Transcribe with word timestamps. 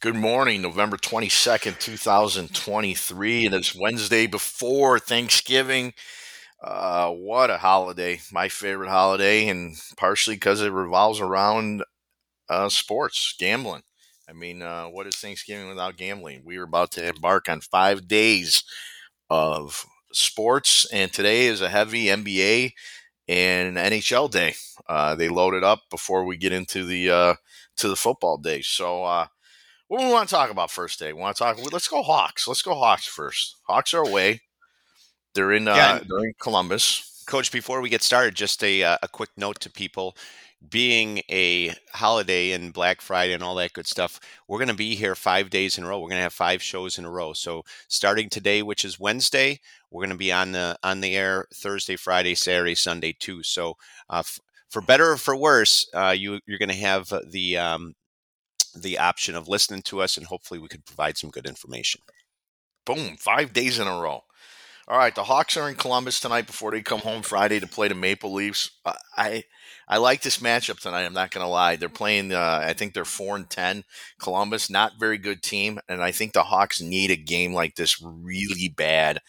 Good 0.00 0.14
morning, 0.14 0.62
November 0.62 0.96
22nd, 0.96 1.80
2023, 1.80 3.46
and 3.46 3.54
it's 3.54 3.74
Wednesday 3.74 4.28
before 4.28 5.00
Thanksgiving. 5.00 5.92
Uh, 6.62 7.10
what 7.10 7.50
a 7.50 7.58
holiday. 7.58 8.20
My 8.32 8.48
favorite 8.48 8.90
holiday, 8.90 9.48
and 9.48 9.74
partially 9.96 10.36
because 10.36 10.62
it 10.62 10.70
revolves 10.70 11.18
around 11.18 11.82
uh, 12.48 12.68
sports, 12.68 13.34
gambling. 13.40 13.82
I 14.28 14.34
mean, 14.34 14.62
uh, 14.62 14.84
what 14.86 15.08
is 15.08 15.16
Thanksgiving 15.16 15.68
without 15.68 15.96
gambling? 15.96 16.42
We 16.44 16.58
are 16.58 16.64
about 16.64 16.92
to 16.92 17.08
embark 17.08 17.48
on 17.48 17.60
five 17.60 18.06
days 18.06 18.62
of 19.30 19.84
sports, 20.12 20.86
and 20.92 21.12
today 21.12 21.46
is 21.46 21.60
a 21.60 21.68
heavy 21.70 22.04
NBA 22.04 22.72
and 23.26 23.76
NHL 23.76 24.30
day. 24.30 24.54
Uh, 24.88 25.16
they 25.16 25.28
loaded 25.28 25.64
up 25.64 25.80
before 25.90 26.24
we 26.24 26.36
get 26.36 26.52
into 26.52 26.84
the 26.84 27.10
uh, 27.10 27.34
to 27.78 27.88
the 27.88 27.96
football 27.96 28.38
day. 28.38 28.62
So, 28.62 29.04
uh, 29.04 29.26
what 29.88 30.00
do 30.00 30.06
we 30.06 30.12
want 30.12 30.28
to 30.28 30.34
talk 30.34 30.50
about 30.50 30.70
first 30.70 30.98
day? 30.98 31.12
We 31.12 31.20
want 31.20 31.36
to 31.36 31.42
talk. 31.42 31.58
Let's 31.72 31.88
go 31.88 32.02
Hawks. 32.02 32.46
Let's 32.46 32.62
go 32.62 32.74
Hawks 32.74 33.06
first. 33.06 33.56
Hawks 33.64 33.92
are 33.94 34.02
away. 34.02 34.42
They're 35.34 35.52
in. 35.52 35.66
Uh, 35.66 35.74
yeah, 35.74 36.00
they're 36.08 36.26
in 36.26 36.34
Columbus. 36.40 37.24
Coach, 37.26 37.52
before 37.52 37.80
we 37.80 37.88
get 37.88 38.02
started, 38.02 38.34
just 38.34 38.62
a 38.62 38.82
uh, 38.82 38.98
a 39.02 39.08
quick 39.08 39.30
note 39.36 39.60
to 39.60 39.70
people 39.70 40.16
being 40.68 41.22
a 41.30 41.74
holiday 41.92 42.50
and 42.52 42.72
Black 42.72 43.00
Friday 43.00 43.32
and 43.32 43.42
all 43.42 43.54
that 43.54 43.72
good 43.72 43.86
stuff, 43.86 44.18
we're 44.48 44.58
going 44.58 44.68
to 44.68 44.74
be 44.74 44.96
here 44.96 45.14
five 45.14 45.50
days 45.50 45.78
in 45.78 45.84
a 45.84 45.88
row. 45.88 45.98
We're 46.00 46.08
going 46.08 46.18
to 46.18 46.24
have 46.24 46.32
five 46.32 46.62
shows 46.62 46.98
in 46.98 47.04
a 47.04 47.10
row. 47.10 47.32
So 47.32 47.64
starting 47.86 48.28
today, 48.28 48.62
which 48.62 48.84
is 48.84 48.98
Wednesday, 48.98 49.60
we're 49.90 50.02
going 50.02 50.10
to 50.10 50.16
be 50.16 50.32
on 50.32 50.52
the 50.52 50.78
on 50.82 51.00
the 51.00 51.16
air 51.16 51.46
Thursday, 51.54 51.96
Friday, 51.96 52.34
Saturday, 52.34 52.74
Sunday 52.74 53.14
too. 53.18 53.42
So 53.42 53.76
uh, 54.10 54.20
f- 54.20 54.40
for 54.68 54.82
better 54.82 55.12
or 55.12 55.16
for 55.16 55.36
worse, 55.36 55.88
uh, 55.94 56.14
you 56.16 56.40
you're 56.46 56.58
going 56.58 56.68
to 56.68 56.74
have 56.74 57.12
the 57.30 57.56
um, 57.56 57.94
the 58.82 58.98
option 58.98 59.34
of 59.34 59.48
listening 59.48 59.82
to 59.82 60.00
us, 60.00 60.16
and 60.16 60.26
hopefully 60.26 60.60
we 60.60 60.68
can 60.68 60.82
provide 60.82 61.16
some 61.16 61.30
good 61.30 61.46
information. 61.46 62.00
Boom! 62.84 63.16
Five 63.18 63.52
days 63.52 63.78
in 63.78 63.86
a 63.86 64.00
row. 64.00 64.24
All 64.88 64.96
right, 64.96 65.14
the 65.14 65.24
Hawks 65.24 65.56
are 65.56 65.68
in 65.68 65.74
Columbus 65.74 66.18
tonight 66.18 66.46
before 66.46 66.70
they 66.70 66.80
come 66.80 67.00
home 67.00 67.22
Friday 67.22 67.60
to 67.60 67.66
play 67.66 67.88
the 67.88 67.94
Maple 67.94 68.32
Leafs. 68.32 68.70
I 69.16 69.44
I 69.90 69.96
like 69.96 70.20
this 70.20 70.38
matchup 70.38 70.80
tonight. 70.80 71.04
I'm 71.04 71.14
not 71.14 71.30
going 71.30 71.44
to 71.44 71.50
lie. 71.50 71.76
They're 71.76 71.88
playing. 71.88 72.32
Uh, 72.32 72.60
I 72.62 72.74
think 72.74 72.92
they're 72.92 73.06
four 73.06 73.36
and 73.36 73.48
ten. 73.48 73.84
Columbus, 74.20 74.68
not 74.68 75.00
very 75.00 75.16
good 75.16 75.42
team, 75.42 75.80
and 75.88 76.02
I 76.02 76.12
think 76.12 76.32
the 76.34 76.42
Hawks 76.42 76.80
need 76.80 77.10
a 77.10 77.16
game 77.16 77.54
like 77.54 77.74
this 77.74 78.02
really 78.02 78.68
bad 78.68 79.20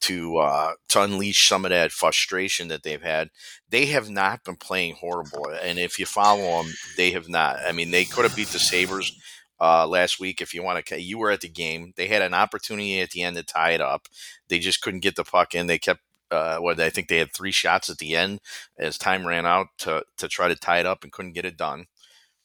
to 0.00 0.38
uh, 0.38 0.72
to 0.88 1.02
unleash 1.02 1.46
some 1.46 1.66
of 1.66 1.70
that 1.70 1.92
frustration 1.92 2.68
that 2.68 2.82
they've 2.82 3.02
had. 3.02 3.28
They 3.68 3.86
have 3.86 4.08
not 4.08 4.42
been 4.42 4.56
playing 4.56 4.94
horrible, 4.94 5.48
and 5.62 5.78
if 5.78 5.98
you 5.98 6.06
follow 6.06 6.62
them, 6.62 6.72
they 6.96 7.10
have 7.10 7.28
not. 7.28 7.58
I 7.66 7.72
mean, 7.72 7.90
they 7.90 8.04
could 8.04 8.24
have 8.24 8.36
beat 8.36 8.48
the 8.48 8.58
Sabres 8.58 9.12
uh, 9.60 9.86
last 9.86 10.18
week. 10.18 10.40
If 10.40 10.54
you 10.54 10.62
want 10.62 10.84
to, 10.86 11.00
you 11.00 11.18
were 11.18 11.30
at 11.30 11.42
the 11.42 11.48
game. 11.48 11.92
They 11.96 12.06
had 12.06 12.22
an 12.22 12.34
opportunity 12.34 13.00
at 13.00 13.10
the 13.10 13.22
end 13.22 13.36
to 13.36 13.42
tie 13.42 13.72
it 13.72 13.80
up. 13.80 14.08
They 14.48 14.58
just 14.58 14.80
couldn't 14.80 15.00
get 15.00 15.16
the 15.16 15.24
puck 15.24 15.54
in. 15.54 15.66
They 15.66 15.78
kept 15.78 16.00
uh, 16.30 16.58
what 16.58 16.80
I 16.80 16.90
think 16.90 17.08
they 17.08 17.18
had 17.18 17.32
three 17.32 17.52
shots 17.52 17.88
at 17.90 17.98
the 17.98 18.16
end 18.16 18.40
as 18.78 18.98
time 18.98 19.26
ran 19.26 19.46
out 19.46 19.68
to 19.78 20.04
to 20.18 20.28
try 20.28 20.48
to 20.48 20.56
tie 20.56 20.80
it 20.80 20.86
up 20.86 21.04
and 21.04 21.12
couldn't 21.12 21.32
get 21.32 21.44
it 21.44 21.56
done. 21.56 21.86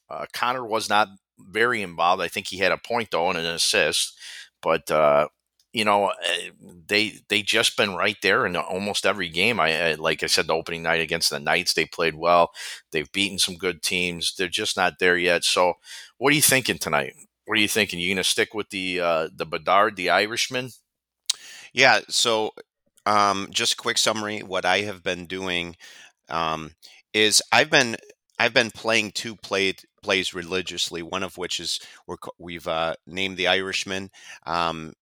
Uh, 0.09 0.25
Connor 0.33 0.65
was 0.65 0.89
not 0.89 1.09
very 1.39 1.81
involved. 1.81 2.21
I 2.21 2.27
think 2.27 2.47
he 2.47 2.57
had 2.57 2.71
a 2.71 2.77
point 2.77 3.09
though 3.11 3.29
and 3.29 3.39
an 3.39 3.45
assist, 3.45 4.17
but 4.61 4.89
uh, 4.91 5.27
you 5.73 5.85
know 5.85 6.09
eh, 6.09 6.49
they 6.87 7.13
they 7.29 7.41
just 7.41 7.77
been 7.77 7.95
right 7.95 8.17
there 8.21 8.45
in 8.45 8.55
almost 8.55 9.05
every 9.05 9.29
game. 9.29 9.59
I, 9.59 9.91
I 9.91 9.93
like 9.95 10.23
I 10.23 10.27
said 10.27 10.47
the 10.47 10.53
opening 10.53 10.83
night 10.83 11.02
against 11.02 11.29
the 11.29 11.39
Knights 11.39 11.73
they 11.73 11.85
played 11.85 12.15
well. 12.15 12.52
They've 12.91 13.11
beaten 13.11 13.39
some 13.39 13.55
good 13.55 13.81
teams. 13.81 14.35
They're 14.35 14.47
just 14.47 14.77
not 14.77 14.99
there 14.99 15.17
yet. 15.17 15.43
So 15.43 15.75
what 16.17 16.31
are 16.33 16.35
you 16.35 16.41
thinking 16.41 16.77
tonight? 16.77 17.15
What 17.45 17.57
are 17.57 17.61
you 17.61 17.67
thinking? 17.67 17.99
You 17.99 18.15
to 18.15 18.23
stick 18.23 18.53
with 18.53 18.69
the 18.69 18.99
uh, 18.99 19.29
the 19.35 19.45
Bedard, 19.45 19.95
the 19.95 20.09
Irishman? 20.09 20.71
Yeah. 21.73 22.02
So 22.09 22.52
um, 23.05 23.47
just 23.52 23.73
a 23.73 23.77
quick 23.77 23.97
summary. 23.97 24.39
What 24.39 24.66
I 24.66 24.81
have 24.81 25.03
been 25.03 25.26
doing 25.26 25.76
um, 26.30 26.71
is 27.14 27.42
I've 27.52 27.70
been 27.70 27.98
I've 28.39 28.53
been 28.53 28.71
playing 28.71 29.11
two 29.11 29.36
play, 29.36 29.73
plays 30.02 30.33
religiously. 30.33 31.02
One 31.02 31.23
of 31.23 31.37
which 31.37 31.59
is 31.59 31.80
we 32.39 32.55
have 32.55 32.67
uh, 32.67 32.95
named 33.05 33.37
the 33.37 33.48
Irishman 33.48 34.09
um, 34.45 34.93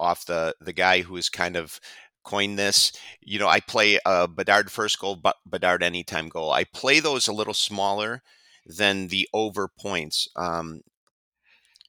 off 0.00 0.26
the 0.26 0.54
the 0.60 0.72
guy 0.72 1.02
who 1.02 1.16
is 1.16 1.28
kind 1.28 1.56
of 1.56 1.80
coined 2.24 2.58
this. 2.58 2.92
You 3.20 3.38
know, 3.38 3.48
I 3.48 3.60
play 3.60 3.98
a 4.06 4.28
Bedard 4.28 4.70
first 4.70 4.98
goal, 4.98 5.20
Bedard 5.46 5.82
anytime 5.82 6.28
goal. 6.28 6.52
I 6.52 6.64
play 6.64 7.00
those 7.00 7.28
a 7.28 7.32
little 7.32 7.54
smaller 7.54 8.22
than 8.66 9.08
the 9.08 9.28
over 9.32 9.68
points. 9.68 10.28
Um, 10.36 10.82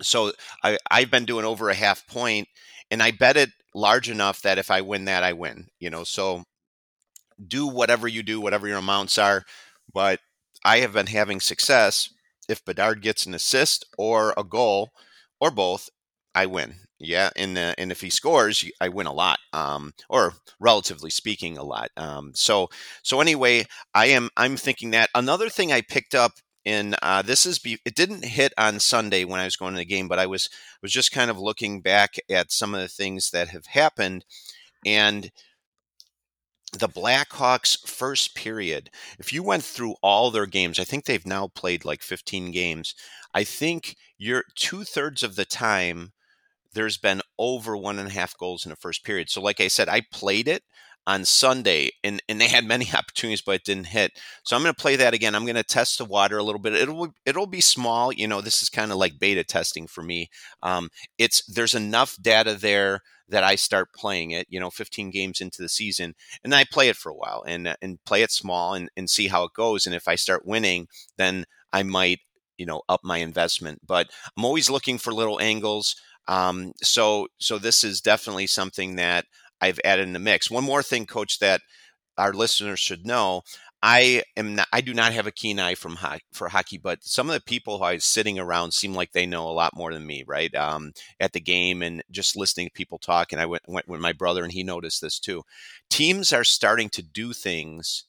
so 0.02 0.32
I, 0.64 0.78
I've 0.90 1.12
been 1.12 1.26
doing 1.26 1.46
over 1.46 1.70
a 1.70 1.76
half 1.76 2.06
point, 2.08 2.48
and 2.94 3.02
I 3.02 3.10
bet 3.10 3.38
it 3.38 3.50
large 3.74 4.08
enough 4.08 4.44
that 4.44 4.60
if 4.60 4.70
I 4.70 4.82
win 4.82 5.06
that, 5.06 5.24
I 5.24 5.34
win. 5.34 5.66
You 5.80 5.90
know, 5.90 6.04
so 6.04 6.44
do 7.46 7.66
whatever 7.66 8.08
you 8.08 8.22
do, 8.22 8.40
whatever 8.40 8.68
your 8.68 8.78
amounts 8.78 9.18
are. 9.18 9.44
But 9.92 10.20
I 10.64 10.78
have 10.82 10.94
been 10.94 11.08
having 11.08 11.40
success. 11.40 12.14
If 12.48 12.64
Bedard 12.64 13.02
gets 13.02 13.26
an 13.26 13.34
assist 13.34 13.84
or 13.98 14.36
a 14.38 14.44
goal 14.44 14.92
or 15.42 15.50
both, 15.50 15.90
I 16.36 16.46
win. 16.46 16.76
Yeah, 17.00 17.32
and 17.36 17.58
uh, 17.58 17.74
and 17.80 17.92
if 17.92 18.02
he 18.02 18.12
scores, 18.12 18.64
I 18.80 18.90
win 18.90 19.08
a 19.08 19.12
lot, 19.12 19.40
um, 19.54 19.94
or 20.08 20.36
relatively 20.60 21.10
speaking, 21.10 21.58
a 21.58 21.64
lot. 21.64 21.90
Um, 21.98 22.32
so 22.36 22.70
so 23.02 23.22
anyway, 23.22 23.66
I 23.96 24.06
am 24.06 24.30
I'm 24.38 24.56
thinking 24.56 24.92
that 24.92 25.10
another 25.16 25.50
thing 25.50 25.72
I 25.72 25.82
picked 25.82 26.14
up 26.14 26.34
in 26.66 26.96
uh, 27.02 27.22
this 27.22 27.46
is 27.46 27.60
be, 27.60 27.80
it 27.86 27.96
didn't 27.96 28.26
hit 28.26 28.54
on 28.58 28.80
Sunday 28.80 29.26
when 29.26 29.40
I 29.40 29.46
was 29.46 29.56
going 29.56 29.74
to 29.74 29.80
the 29.80 29.86
game, 29.86 30.08
but 30.08 30.20
I 30.20 30.26
was 30.26 30.50
was 30.82 30.92
just 30.92 31.12
kind 31.12 31.30
of 31.30 31.38
looking 31.38 31.82
back 31.82 32.16
at 32.30 32.52
some 32.52 32.74
of 32.74 32.82
the 32.82 32.88
things 32.88 33.32
that 33.32 33.50
have 33.50 33.66
happened, 33.68 34.26
and 34.86 35.32
the 36.72 36.90
Blackhawks 36.90 37.88
first 37.88 38.36
period. 38.36 38.90
If 39.20 39.32
you 39.32 39.44
went 39.44 39.64
through 39.64 39.96
all 40.02 40.32
their 40.32 40.48
games, 40.48 40.80
I 40.80 40.84
think 40.84 41.06
they've 41.06 41.26
now 41.26 41.48
played 41.48 41.86
like 41.86 42.02
15 42.02 42.52
games. 42.52 42.96
I 43.34 43.44
think 43.44 43.96
you're 44.18 44.44
two 44.56 44.84
thirds 44.84 45.22
of 45.24 45.36
the 45.36 45.46
time 45.46 46.14
there's 46.74 46.98
been 46.98 47.22
over 47.38 47.78
one 47.78 48.00
and 48.00 48.08
a 48.08 48.12
half 48.12 48.38
goals 48.38 48.66
in 48.66 48.72
the 48.72 48.76
first 48.76 49.04
period. 49.04 49.30
So, 49.30 49.42
like 49.42 49.60
I 49.60 49.68
said, 49.68 49.90
I 49.90 50.02
played 50.12 50.48
it 50.48 50.64
on 51.06 51.26
Sunday, 51.26 51.92
and, 52.04 52.22
and 52.30 52.40
they 52.40 52.48
had 52.48 52.66
many 52.66 52.88
opportunities, 52.94 53.42
but 53.42 53.56
it 53.56 53.64
didn't 53.66 53.88
hit. 53.88 54.12
So 54.44 54.56
I'm 54.56 54.62
going 54.64 54.74
to 54.74 54.82
play 54.82 54.96
that 54.96 55.14
again. 55.14 55.36
I'm 55.36 55.46
going 55.46 55.56
to 55.56 55.64
test 55.64 55.98
the 55.98 56.06
water 56.06 56.38
a 56.38 56.44
little 56.44 56.62
bit. 56.62 56.74
It'll 56.74 57.14
it'll 57.26 57.48
be 57.48 57.62
small. 57.62 58.12
You 58.12 58.28
know, 58.28 58.42
this 58.42 58.62
is 58.62 58.70
kind 58.70 58.92
of 58.92 58.98
like 58.98 59.20
beta 59.20 59.44
testing 59.44 59.88
for 59.88 60.04
me. 60.04 60.30
Um, 60.62 60.90
it's 61.18 61.46
there's 61.46 61.74
enough 61.74 62.18
data 62.22 62.54
there 62.56 63.02
that 63.30 63.44
I 63.44 63.56
start 63.56 63.94
playing 63.94 64.32
it. 64.32 64.48
You 64.50 64.60
know, 64.60 64.70
15 64.70 65.12
games 65.12 65.42
into 65.42 65.62
the 65.62 65.70
season, 65.70 66.16
and 66.44 66.54
I 66.54 66.66
play 66.66 66.90
it 66.90 66.98
for 66.98 67.10
a 67.12 67.16
while 67.16 67.44
and 67.48 67.76
and 67.82 68.04
play 68.06 68.22
it 68.22 68.32
small 68.32 68.74
and 68.74 68.90
and 68.96 69.10
see 69.10 69.28
how 69.28 69.44
it 69.44 69.54
goes. 69.54 69.86
And 69.86 69.96
if 69.96 70.08
I 70.08 70.16
start 70.16 70.46
winning, 70.46 70.88
then 71.18 71.46
I 71.72 71.84
might 71.84 72.20
you 72.58 72.66
know 72.66 72.82
up 72.88 73.02
my 73.04 73.18
investment. 73.18 73.82
But 73.86 74.10
I'm 74.38 74.46
always 74.46 74.70
looking 74.70 74.98
for 74.98 75.14
little 75.14 75.42
angles. 75.42 75.96
Um, 76.28 76.72
so 76.82 77.28
so 77.40 77.58
this 77.58 77.84
is 77.84 78.00
definitely 78.02 78.48
something 78.48 78.96
that 78.96 79.26
I've 79.64 79.80
added 79.86 80.08
in 80.08 80.14
the 80.14 80.20
mix. 80.20 80.52
One 80.52 80.66
more 80.66 80.84
thing, 80.84 81.06
Coach, 81.06 81.40
that 81.40 81.62
our 82.18 82.34
listeners 82.34 82.82
should 82.82 83.06
know. 83.06 83.44
I 83.82 84.24
am 84.36 84.56
not, 84.56 84.68
I 84.74 84.82
do 84.82 84.94
not 84.94 85.14
have 85.14 85.26
a 85.26 85.32
keen 85.32 85.58
eye 85.58 85.76
from 85.76 85.96
ho- 85.96 86.18
for 86.34 86.50
hockey, 86.50 86.78
but 86.78 87.04
some 87.04 87.30
of 87.30 87.34
the 87.34 87.42
people 87.42 87.78
who 87.78 87.84
I 87.86 87.94
was 87.94 88.04
sitting 88.04 88.38
around 88.38 88.74
seem 88.74 88.94
like 88.94 89.14
they 89.14 89.26
know 89.26 89.48
a 89.48 89.52
lot 89.52 89.76
more 89.76 89.94
than 89.94 90.06
me, 90.06 90.24
right? 90.28 90.54
Um, 90.54 90.92
at 91.20 91.32
the 91.32 91.40
game 91.40 91.82
and 91.82 92.04
just 92.12 92.36
listening 92.36 92.68
to 92.68 92.74
people 92.74 92.98
talk. 92.98 93.32
And 93.32 93.40
I 93.42 93.46
went, 93.46 93.64
went 93.68 93.88
with 93.88 94.02
my 94.02 94.12
brother 94.14 94.44
and 94.44 94.52
he 94.52 94.64
noticed 94.64 95.02
this 95.02 95.18
too. 95.18 95.44
Teams 95.90 96.34
are 96.34 96.44
starting 96.44 96.90
to 96.90 97.02
do 97.02 97.32
things 97.32 98.06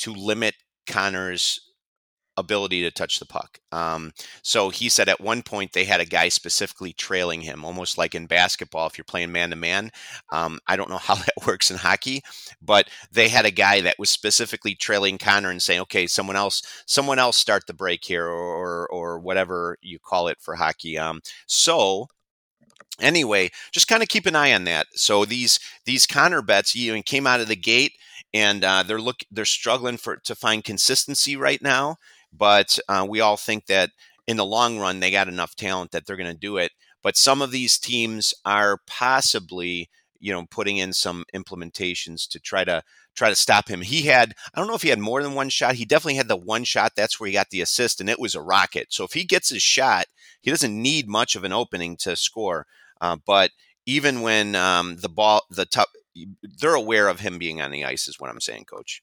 to 0.00 0.12
limit 0.12 0.54
Connor's 0.86 1.71
ability 2.36 2.82
to 2.82 2.90
touch 2.90 3.18
the 3.18 3.26
puck. 3.26 3.58
Um, 3.72 4.12
so 4.42 4.70
he 4.70 4.88
said 4.88 5.08
at 5.08 5.20
one 5.20 5.42
point 5.42 5.72
they 5.72 5.84
had 5.84 6.00
a 6.00 6.06
guy 6.06 6.28
specifically 6.28 6.92
trailing 6.92 7.42
him, 7.42 7.64
almost 7.64 7.98
like 7.98 8.14
in 8.14 8.26
basketball 8.26 8.86
if 8.86 8.96
you're 8.96 9.04
playing 9.04 9.32
man 9.32 9.50
to 9.50 9.56
man. 9.56 9.90
I 10.66 10.76
don't 10.76 10.90
know 10.90 10.98
how 10.98 11.14
that 11.16 11.46
works 11.46 11.70
in 11.70 11.76
hockey, 11.76 12.22
but 12.60 12.88
they 13.10 13.28
had 13.28 13.44
a 13.46 13.50
guy 13.50 13.80
that 13.82 13.98
was 13.98 14.10
specifically 14.10 14.74
trailing 14.74 15.18
Connor 15.18 15.50
and 15.50 15.62
saying, 15.62 15.80
"Okay, 15.80 16.06
someone 16.06 16.36
else, 16.36 16.62
someone 16.86 17.18
else 17.18 17.36
start 17.36 17.66
the 17.66 17.74
break 17.74 18.04
here," 18.04 18.26
or 18.26 18.88
or, 18.88 19.18
whatever 19.20 19.76
you 19.82 19.98
call 19.98 20.28
it 20.28 20.38
for 20.40 20.56
hockey. 20.56 20.98
Um, 20.98 21.20
so 21.46 22.08
anyway, 23.00 23.50
just 23.72 23.88
kind 23.88 24.02
of 24.02 24.08
keep 24.08 24.26
an 24.26 24.36
eye 24.36 24.52
on 24.54 24.64
that. 24.64 24.86
So 24.94 25.24
these 25.24 25.60
these 25.84 26.06
Connor 26.06 26.42
bets, 26.42 26.74
you 26.74 26.94
know, 26.94 27.02
came 27.02 27.26
out 27.26 27.40
of 27.40 27.48
the 27.48 27.56
gate 27.56 27.92
and 28.34 28.64
uh, 28.64 28.82
they're 28.82 29.00
look 29.00 29.20
they're 29.30 29.44
struggling 29.44 29.96
for 29.98 30.16
to 30.16 30.34
find 30.34 30.64
consistency 30.64 31.36
right 31.36 31.62
now. 31.62 31.96
But 32.32 32.78
uh, 32.88 33.06
we 33.08 33.20
all 33.20 33.36
think 33.36 33.66
that 33.66 33.90
in 34.26 34.36
the 34.36 34.44
long 34.44 34.78
run, 34.78 35.00
they 35.00 35.10
got 35.10 35.28
enough 35.28 35.54
talent 35.56 35.90
that 35.92 36.06
they're 36.06 36.16
going 36.16 36.32
to 36.32 36.38
do 36.38 36.56
it. 36.56 36.72
But 37.02 37.16
some 37.16 37.42
of 37.42 37.50
these 37.50 37.78
teams 37.78 38.32
are 38.44 38.78
possibly, 38.86 39.90
you 40.22 40.32
know 40.32 40.46
putting 40.50 40.78
in 40.78 40.92
some 40.94 41.24
implementations 41.34 42.26
to 42.28 42.38
try 42.40 42.64
to 42.64 42.82
try 43.14 43.28
to 43.28 43.34
stop 43.34 43.68
him. 43.68 43.82
He 43.82 44.02
had 44.02 44.34
I 44.54 44.58
don't 44.58 44.68
know 44.68 44.74
if 44.74 44.82
he 44.82 44.88
had 44.88 45.00
more 45.00 45.22
than 45.22 45.34
one 45.34 45.50
shot. 45.50 45.74
He 45.74 45.84
definitely 45.84 46.14
had 46.14 46.28
the 46.28 46.36
one 46.36 46.64
shot. 46.64 46.92
That's 46.96 47.20
where 47.20 47.26
he 47.26 47.34
got 47.34 47.50
the 47.50 47.60
assist, 47.60 48.00
and 48.00 48.08
it 48.08 48.20
was 48.20 48.34
a 48.34 48.40
rocket. 48.40 48.92
So 48.92 49.04
if 49.04 49.12
he 49.12 49.24
gets 49.24 49.50
his 49.50 49.62
shot, 49.62 50.06
he 50.40 50.50
doesn't 50.50 50.80
need 50.80 51.08
much 51.08 51.36
of 51.36 51.44
an 51.44 51.52
opening 51.52 51.96
to 51.98 52.16
score. 52.16 52.66
Uh, 53.00 53.16
but 53.26 53.50
even 53.84 54.20
when 54.22 54.54
um, 54.54 54.96
the 54.96 55.08
ball, 55.08 55.42
the 55.50 55.66
top, 55.66 55.88
they're 56.60 56.74
aware 56.74 57.08
of 57.08 57.20
him 57.20 57.38
being 57.38 57.60
on 57.60 57.72
the 57.72 57.84
ice, 57.84 58.06
is 58.06 58.20
what 58.20 58.30
I'm 58.30 58.40
saying, 58.40 58.64
Coach. 58.64 59.02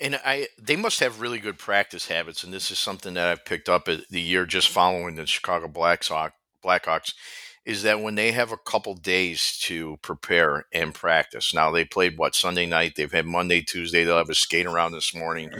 And 0.00 0.20
I, 0.24 0.48
they 0.60 0.76
must 0.76 1.00
have 1.00 1.20
really 1.20 1.38
good 1.38 1.58
practice 1.58 2.08
habits, 2.08 2.44
and 2.44 2.52
this 2.52 2.70
is 2.70 2.78
something 2.78 3.14
that 3.14 3.28
I've 3.28 3.44
picked 3.44 3.68
up 3.68 3.88
uh, 3.88 3.98
the 4.10 4.20
year 4.20 4.44
just 4.44 4.68
following 4.68 5.14
the 5.14 5.26
Chicago 5.26 5.68
Blackhawks. 5.68 6.32
Blackhawks 6.64 7.14
is 7.66 7.82
that 7.82 8.00
when 8.00 8.14
they 8.14 8.30
have 8.30 8.52
a 8.52 8.56
couple 8.56 8.94
days 8.94 9.58
to 9.62 9.96
prepare 10.00 10.66
and 10.72 10.94
practice. 10.94 11.52
Now 11.52 11.72
they 11.72 11.84
played 11.84 12.16
what 12.16 12.36
Sunday 12.36 12.64
night. 12.64 12.92
They've 12.96 13.10
had 13.10 13.26
Monday, 13.26 13.60
Tuesday. 13.60 14.04
They'll 14.04 14.18
have 14.18 14.30
a 14.30 14.36
skate 14.36 14.66
around 14.66 14.92
this 14.92 15.12
morning. 15.12 15.50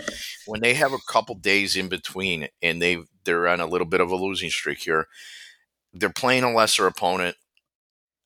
When 0.47 0.61
they 0.61 0.75
have 0.75 0.93
a 0.93 0.99
couple 1.09 1.35
days 1.35 1.77
in 1.77 1.88
between, 1.88 2.49
and 2.62 2.81
they 2.81 2.99
they're 3.25 3.49
on 3.49 3.61
a 3.61 3.67
little 3.67 3.88
bit 3.88 4.00
of 4.00 4.12
a 4.12 4.17
losing 4.17 4.50
streak 4.50 4.79
here, 4.79 5.09
they're 5.93 6.11
playing 6.11 6.44
a 6.44 6.53
lesser 6.53 6.87
opponent. 6.87 7.37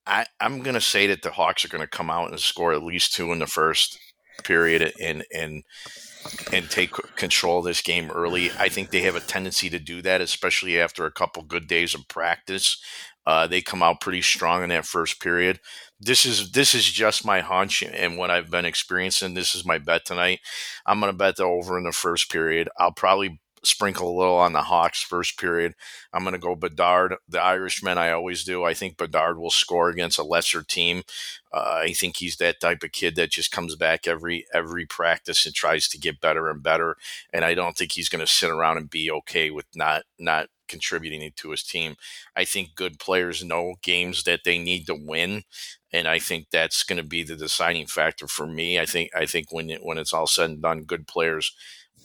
I, 0.07 0.27
I'm 0.41 0.63
going 0.63 0.75
to 0.75 0.81
say 0.81 1.07
that 1.07 1.23
the 1.23 1.31
Hawks 1.31 1.65
are 1.65 1.69
going 1.69 1.83
to 1.83 1.89
come 1.89 2.11
out 2.11 2.31
and 2.31 2.41
score 2.41 2.73
at 2.73 2.83
least 2.83 3.15
two 3.15 3.33
in 3.33 3.39
the 3.39 3.47
first 3.47 3.99
period 4.45 4.93
and 5.01 5.25
and 5.35 5.65
and 6.53 6.71
take 6.71 6.93
control 7.17 7.61
of 7.61 7.65
this 7.65 7.81
game 7.81 8.11
early. 8.11 8.51
I 8.59 8.69
think 8.69 8.91
they 8.91 9.03
have 9.03 9.17
a 9.17 9.21
tendency 9.21 9.71
to 9.71 9.79
do 9.79 10.03
that, 10.03 10.21
especially 10.21 10.79
after 10.79 11.07
a 11.07 11.13
couple 11.13 11.43
good 11.43 11.67
days 11.67 11.95
of 11.95 12.09
practice. 12.09 12.83
Uh, 13.27 13.47
they 13.47 13.61
come 13.61 13.83
out 13.83 14.01
pretty 14.01 14.23
strong 14.23 14.63
in 14.63 14.71
that 14.71 14.87
first 14.87 15.21
period. 15.21 15.61
This 15.99 16.25
is 16.25 16.53
this 16.53 16.75
is 16.75 16.85
just 16.85 17.25
my 17.25 17.41
hunch 17.41 17.83
and 17.83 18.17
what 18.17 18.31
I've 18.31 18.51
been 18.51 18.65
experiencing. 18.65 19.35
This 19.35 19.55
is 19.55 19.67
my 19.67 19.79
bet 19.79 20.05
tonight. 20.05 20.41
I'm 20.87 21.01
going 21.01 21.13
to 21.13 21.17
bet 21.17 21.37
the 21.37 21.45
over 21.45 21.77
in 21.79 21.85
the 21.85 21.93
first 21.93 22.31
period. 22.31 22.69
I'll 22.79 22.93
probably 22.93 23.41
sprinkle 23.63 24.11
a 24.11 24.19
little 24.19 24.37
on 24.37 24.53
the 24.53 24.63
Hawks 24.63 25.03
first 25.03 25.39
period. 25.39 25.75
I'm 26.13 26.23
going 26.23 26.33
to 26.33 26.39
go 26.39 26.55
Bedard, 26.55 27.15
the 27.29 27.41
Irishman. 27.41 27.99
I 27.99 28.11
always 28.11 28.45
do. 28.45 28.65
I 28.65 28.75
think 28.75 28.97
Bedard 28.97 29.39
will 29.39 29.51
score 29.51 29.89
against 29.91 30.19
a 30.19 30.23
lesser 30.23 30.63
team. 30.63 31.03
Uh, 31.53 31.83
I 31.85 31.93
think 31.93 32.17
he's 32.17 32.37
that 32.37 32.61
type 32.61 32.83
of 32.83 32.93
kid 32.93 33.17
that 33.17 33.31
just 33.31 33.51
comes 33.51 33.77
back 33.77 34.07
every 34.07 34.47
every 34.55 34.87
practice 34.87 35.45
and 35.45 35.55
tries 35.55 35.89
to 35.89 35.99
get 35.99 36.21
better 36.21 36.49
and 36.49 36.63
better. 36.63 36.97
And 37.33 37.45
I 37.45 37.55
don't 37.55 37.77
think 37.77 37.93
he's 37.93 38.09
going 38.09 38.25
to 38.25 38.33
sit 38.33 38.51
around 38.51 38.79
and 38.79 38.89
be 38.89 39.11
okay 39.11 39.51
with 39.51 39.67
not 39.75 40.05
not 40.19 40.49
contributing 40.69 41.31
to 41.35 41.51
his 41.51 41.63
team. 41.65 41.97
I 42.37 42.45
think 42.45 42.77
good 42.77 42.99
players 43.01 43.45
know 43.45 43.75
games 43.83 44.23
that 44.23 44.45
they 44.45 44.57
need 44.59 44.87
to 44.87 44.95
win, 44.95 45.43
and 45.93 46.07
I 46.07 46.21
think 46.21 46.47
that's 46.51 46.85
going 46.85 46.99
to 46.99 47.07
be 47.09 47.25
the 47.25 47.37
deciding 47.37 47.89
factor 47.89 48.29
for 48.29 48.47
me. 48.47 48.79
I 48.79 48.87
think 48.87 49.11
I 49.15 49.27
think 49.27 49.53
when 49.53 49.69
it, 49.69 49.85
when 49.85 49.99
it's 49.99 50.15
all 50.15 50.29
said 50.29 50.51
and 50.51 50.63
done, 50.63 50.85
good 50.85 51.07
players 51.09 51.53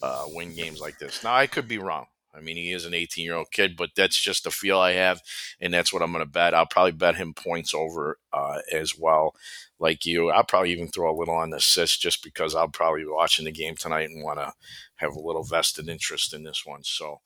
uh, 0.02 0.26
win 0.28 0.56
games 0.56 0.80
like 0.80 1.00
this. 1.00 1.24
Now, 1.24 1.36
I 1.36 1.48
could 1.48 1.68
be 1.68 1.78
wrong. 1.78 2.08
I 2.36 2.42
mean, 2.42 2.58
he 2.58 2.72
is 2.72 2.86
an 2.86 2.94
18 2.94 3.24
year 3.24 3.36
old 3.36 3.52
kid, 3.52 3.78
but 3.78 3.92
that's 3.96 4.20
just 4.20 4.44
the 4.44 4.52
feel 4.52 4.80
I 4.80 4.92
have, 4.94 5.22
and 5.60 5.74
that's 5.74 5.94
what 5.94 6.02
I'm 6.02 6.12
going 6.12 6.24
to 6.24 6.30
bet. 6.30 6.54
I'll 6.54 6.66
probably 6.66 6.92
bet 6.92 7.16
him 7.16 7.34
points 7.34 7.74
over 7.74 8.20
uh, 8.34 8.60
as 8.72 8.98
well, 8.98 9.36
like 9.80 10.06
you. 10.06 10.30
I'll 10.30 10.44
probably 10.44 10.72
even 10.72 10.90
throw 10.90 11.14
a 11.14 11.18
little 11.18 11.36
on 11.36 11.52
the 11.52 11.58
assist 11.58 12.02
just 12.02 12.24
because 12.24 12.54
I'll 12.54 12.68
probably 12.68 13.02
be 13.02 13.10
watching 13.10 13.46
the 13.46 13.52
game 13.52 13.76
tonight 13.76 14.10
and 14.10 14.24
want 14.24 14.40
to 14.40 14.54
have 14.96 15.16
a 15.16 15.20
little 15.20 15.44
vested 15.44 15.88
interest 15.88 16.34
in 16.34 16.44
this 16.44 16.66
one. 16.66 16.84
So 16.84 17.22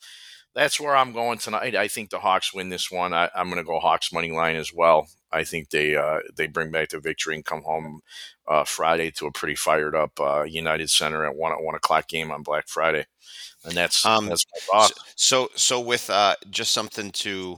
that's 0.53 0.79
where 0.79 0.95
I'm 0.95 1.13
going 1.13 1.39
tonight. 1.39 1.75
I 1.75 1.87
think 1.87 2.09
the 2.09 2.19
Hawks 2.19 2.53
win 2.53 2.69
this 2.69 2.91
one. 2.91 3.13
I, 3.13 3.29
am 3.35 3.49
going 3.49 3.57
to 3.57 3.63
go 3.63 3.79
Hawks 3.79 4.13
money 4.13 4.31
line 4.31 4.55
as 4.55 4.73
well. 4.73 5.07
I 5.31 5.43
think 5.43 5.69
they 5.69 5.95
uh, 5.95 6.19
they 6.35 6.47
bring 6.47 6.71
back 6.71 6.89
the 6.89 6.99
victory 6.99 7.35
and 7.35 7.45
come 7.45 7.61
home 7.61 8.01
uh, 8.47 8.63
Friday 8.63 9.11
to 9.11 9.27
a 9.27 9.31
pretty 9.31 9.55
fired 9.55 9.95
up 9.95 10.19
uh, 10.19 10.43
United 10.43 10.89
Center 10.89 11.25
at 11.25 11.35
one 11.35 11.51
at 11.51 11.61
one 11.61 11.75
o'clock 11.75 12.07
game 12.07 12.31
on 12.31 12.43
Black 12.43 12.67
Friday, 12.67 13.05
and 13.63 13.73
that's 13.73 14.05
um, 14.05 14.27
that's 14.27 14.45
so 15.15 15.49
so 15.55 15.79
with 15.79 16.09
uh, 16.09 16.35
just 16.49 16.71
something 16.71 17.11
to 17.11 17.57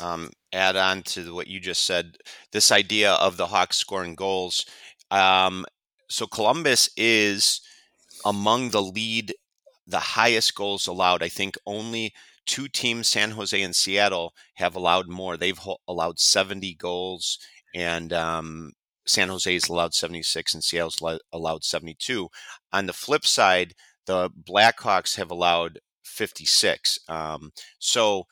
um, 0.00 0.30
add 0.52 0.76
on 0.76 1.02
to 1.02 1.34
what 1.34 1.46
you 1.46 1.60
just 1.60 1.84
said. 1.84 2.16
This 2.52 2.72
idea 2.72 3.12
of 3.12 3.36
the 3.36 3.46
Hawks 3.46 3.76
scoring 3.76 4.14
goals. 4.14 4.66
Um, 5.10 5.66
so 6.08 6.26
Columbus 6.26 6.90
is 6.96 7.60
among 8.24 8.70
the 8.70 8.82
lead, 8.82 9.34
the 9.86 9.98
highest 10.00 10.54
goals 10.54 10.86
allowed. 10.86 11.22
I 11.22 11.28
think 11.28 11.56
only 11.66 12.12
two 12.46 12.68
teams, 12.68 13.08
San 13.08 13.32
Jose 13.32 13.60
and 13.60 13.74
Seattle, 13.74 14.34
have 14.54 14.76
allowed 14.76 15.08
more. 15.08 15.36
They've 15.36 15.58
ho- 15.58 15.78
allowed 15.88 16.18
70 16.18 16.74
goals, 16.74 17.38
and 17.74 18.12
um, 18.12 18.72
San 19.06 19.28
Jose's 19.28 19.68
allowed 19.68 19.94
76 19.94 20.54
and 20.54 20.64
Seattle's 20.64 21.02
allowed 21.32 21.64
72. 21.64 22.28
On 22.72 22.86
the 22.86 22.92
flip 22.92 23.26
side, 23.26 23.74
the 24.06 24.30
Blackhawks 24.30 25.16
have 25.16 25.30
allowed 25.30 25.80
56. 26.04 26.98
Um, 27.08 27.52
so, 27.78 28.24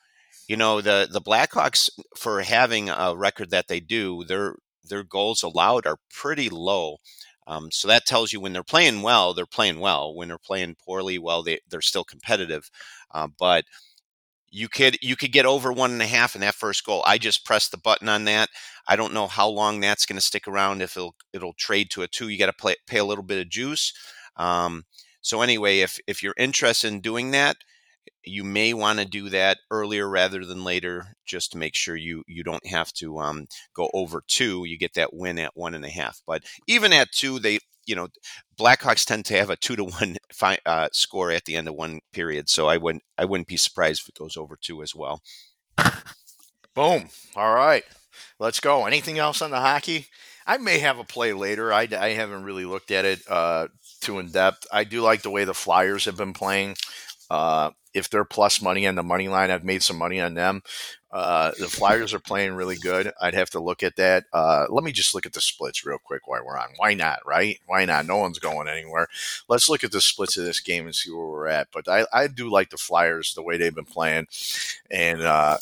you 0.47 0.57
know, 0.57 0.81
the 0.81 1.07
the 1.09 1.21
Blackhawks 1.21 1.89
for 2.17 2.41
having 2.41 2.89
a 2.89 3.15
record 3.15 3.49
that 3.51 3.67
they 3.67 3.79
do, 3.79 4.23
their 4.23 4.55
their 4.83 5.03
goals 5.03 5.43
allowed 5.43 5.85
are 5.85 5.97
pretty 6.13 6.49
low. 6.49 6.97
Um, 7.47 7.69
so 7.71 7.87
that 7.87 8.05
tells 8.05 8.31
you 8.33 8.39
when 8.39 8.53
they're 8.53 8.63
playing 8.63 9.01
well, 9.01 9.33
they're 9.33 9.45
playing 9.45 9.79
well. 9.79 10.15
When 10.15 10.27
they're 10.29 10.37
playing 10.37 10.75
poorly, 10.85 11.17
well, 11.19 11.43
they 11.43 11.59
they're 11.69 11.81
still 11.81 12.03
competitive. 12.05 12.69
Uh, 13.11 13.27
but 13.37 13.65
you 14.49 14.69
could 14.69 14.97
you 15.01 15.15
could 15.15 15.31
get 15.31 15.45
over 15.45 15.71
one 15.73 15.91
and 15.91 16.01
a 16.01 16.05
half 16.07 16.35
in 16.35 16.41
that 16.41 16.55
first 16.55 16.85
goal. 16.85 17.03
I 17.07 17.17
just 17.17 17.45
pressed 17.45 17.71
the 17.71 17.77
button 17.77 18.07
on 18.07 18.25
that. 18.25 18.49
I 18.87 18.95
don't 18.95 19.13
know 19.13 19.27
how 19.27 19.47
long 19.47 19.79
that's 19.79 20.05
going 20.05 20.17
to 20.17 20.21
stick 20.21 20.47
around. 20.47 20.81
If 20.81 20.95
it'll 20.95 21.15
it'll 21.33 21.53
trade 21.53 21.89
to 21.91 22.03
a 22.03 22.07
two, 22.07 22.29
you 22.29 22.37
got 22.37 22.55
to 22.55 22.75
pay 22.87 22.99
a 22.99 23.05
little 23.05 23.23
bit 23.23 23.39
of 23.41 23.49
juice. 23.49 23.93
Um, 24.37 24.83
so 25.21 25.41
anyway, 25.41 25.79
if 25.79 25.99
if 26.07 26.21
you're 26.21 26.35
interested 26.37 26.89
in 26.93 27.01
doing 27.01 27.31
that, 27.31 27.57
you 28.23 28.43
may 28.43 28.73
want 28.73 28.99
to 28.99 29.05
do 29.05 29.29
that 29.29 29.57
earlier 29.69 30.09
rather 30.09 30.45
than 30.45 30.63
later, 30.63 31.15
just 31.25 31.51
to 31.51 31.57
make 31.57 31.75
sure 31.75 31.95
you 31.95 32.23
you 32.27 32.43
don't 32.43 32.65
have 32.65 32.91
to 32.93 33.19
um, 33.19 33.47
go 33.73 33.89
over 33.93 34.23
two. 34.27 34.65
You 34.65 34.77
get 34.77 34.93
that 34.95 35.13
win 35.13 35.39
at 35.39 35.55
one 35.55 35.73
and 35.73 35.85
a 35.85 35.89
half. 35.89 36.21
But 36.25 36.43
even 36.67 36.93
at 36.93 37.11
two, 37.11 37.39
they 37.39 37.59
you 37.85 37.95
know, 37.95 38.07
Blackhawks 38.57 39.05
tend 39.05 39.25
to 39.25 39.37
have 39.37 39.49
a 39.49 39.55
two 39.55 39.75
to 39.75 39.83
one 39.83 40.17
fi- 40.33 40.59
uh, 40.65 40.89
score 40.91 41.31
at 41.31 41.45
the 41.45 41.55
end 41.55 41.67
of 41.67 41.75
one 41.75 41.99
period, 42.11 42.49
so 42.49 42.67
I 42.67 42.77
wouldn't 42.77 43.03
I 43.17 43.25
wouldn't 43.25 43.47
be 43.47 43.57
surprised 43.57 44.01
if 44.01 44.09
it 44.09 44.19
goes 44.19 44.37
over 44.37 44.57
two 44.59 44.81
as 44.81 44.95
well. 44.95 45.21
Boom! 46.73 47.09
All 47.35 47.53
right, 47.53 47.83
let's 48.39 48.59
go. 48.59 48.85
Anything 48.85 49.19
else 49.19 49.41
on 49.41 49.51
the 49.51 49.59
hockey? 49.59 50.07
I 50.45 50.57
may 50.57 50.79
have 50.79 50.99
a 50.99 51.05
play 51.05 51.31
later. 51.31 51.71
I, 51.71 51.87
I 51.97 52.09
haven't 52.09 52.43
really 52.43 52.65
looked 52.65 52.91
at 52.91 53.05
it 53.05 53.21
uh, 53.29 53.67
too 54.01 54.19
in 54.19 54.29
depth. 54.29 54.67
I 54.71 54.83
do 54.83 55.01
like 55.01 55.21
the 55.21 55.29
way 55.29 55.45
the 55.45 55.53
Flyers 55.53 56.05
have 56.05 56.17
been 56.17 56.33
playing. 56.33 56.75
Uh, 57.33 57.71
if 57.95 58.09
they're 58.09 58.25
plus 58.25 58.61
money 58.61 58.85
on 58.85 58.93
the 58.93 59.01
money 59.01 59.27
line, 59.27 59.49
I've 59.49 59.63
made 59.63 59.81
some 59.81 59.97
money 59.97 60.21
on 60.21 60.35
them. 60.35 60.61
Uh, 61.11 61.51
the 61.59 61.67
Flyers 61.67 62.13
are 62.13 62.19
playing 62.19 62.53
really 62.53 62.75
good. 62.75 63.11
I'd 63.19 63.33
have 63.33 63.49
to 63.51 63.59
look 63.59 63.81
at 63.81 63.95
that. 63.95 64.25
Uh, 64.31 64.67
let 64.69 64.83
me 64.83 64.91
just 64.91 65.15
look 65.15 65.25
at 65.25 65.33
the 65.33 65.41
splits 65.41 65.83
real 65.83 65.97
quick 65.97 66.27
while 66.27 66.45
we're 66.45 66.59
on. 66.59 66.69
Why 66.77 66.93
not, 66.93 67.25
right? 67.25 67.59
Why 67.65 67.85
not? 67.85 68.05
No 68.05 68.17
one's 68.17 68.37
going 68.37 68.67
anywhere. 68.67 69.07
Let's 69.47 69.67
look 69.67 69.83
at 69.83 69.91
the 69.91 70.01
splits 70.01 70.37
of 70.37 70.45
this 70.45 70.59
game 70.59 70.85
and 70.85 70.93
see 70.93 71.09
where 71.09 71.25
we're 71.25 71.47
at. 71.47 71.69
But 71.73 71.87
I, 71.87 72.05
I 72.13 72.27
do 72.27 72.51
like 72.51 72.69
the 72.69 72.77
Flyers, 72.77 73.33
the 73.33 73.43
way 73.43 73.57
they've 73.57 73.73
been 73.73 73.83
playing. 73.83 74.27
And 74.91 75.23
uh, 75.23 75.57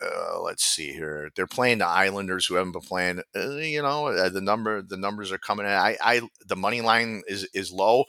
uh, 0.00 0.40
let's 0.42 0.64
see 0.64 0.92
here. 0.92 1.30
They're 1.34 1.46
playing 1.46 1.78
the 1.78 1.86
Islanders, 1.86 2.46
who 2.46 2.54
haven't 2.54 2.72
been 2.72 2.82
playing. 2.82 3.22
Uh, 3.34 3.56
you 3.56 3.82
know, 3.82 4.06
uh, 4.06 4.28
the 4.28 4.40
number 4.40 4.80
the 4.82 4.96
numbers 4.96 5.32
are 5.32 5.38
coming 5.38 5.66
in. 5.66 5.72
I, 5.72 5.96
I 6.02 6.20
the 6.46 6.56
money 6.56 6.80
line 6.80 7.22
is 7.26 7.48
is 7.52 7.72
low. 7.72 8.04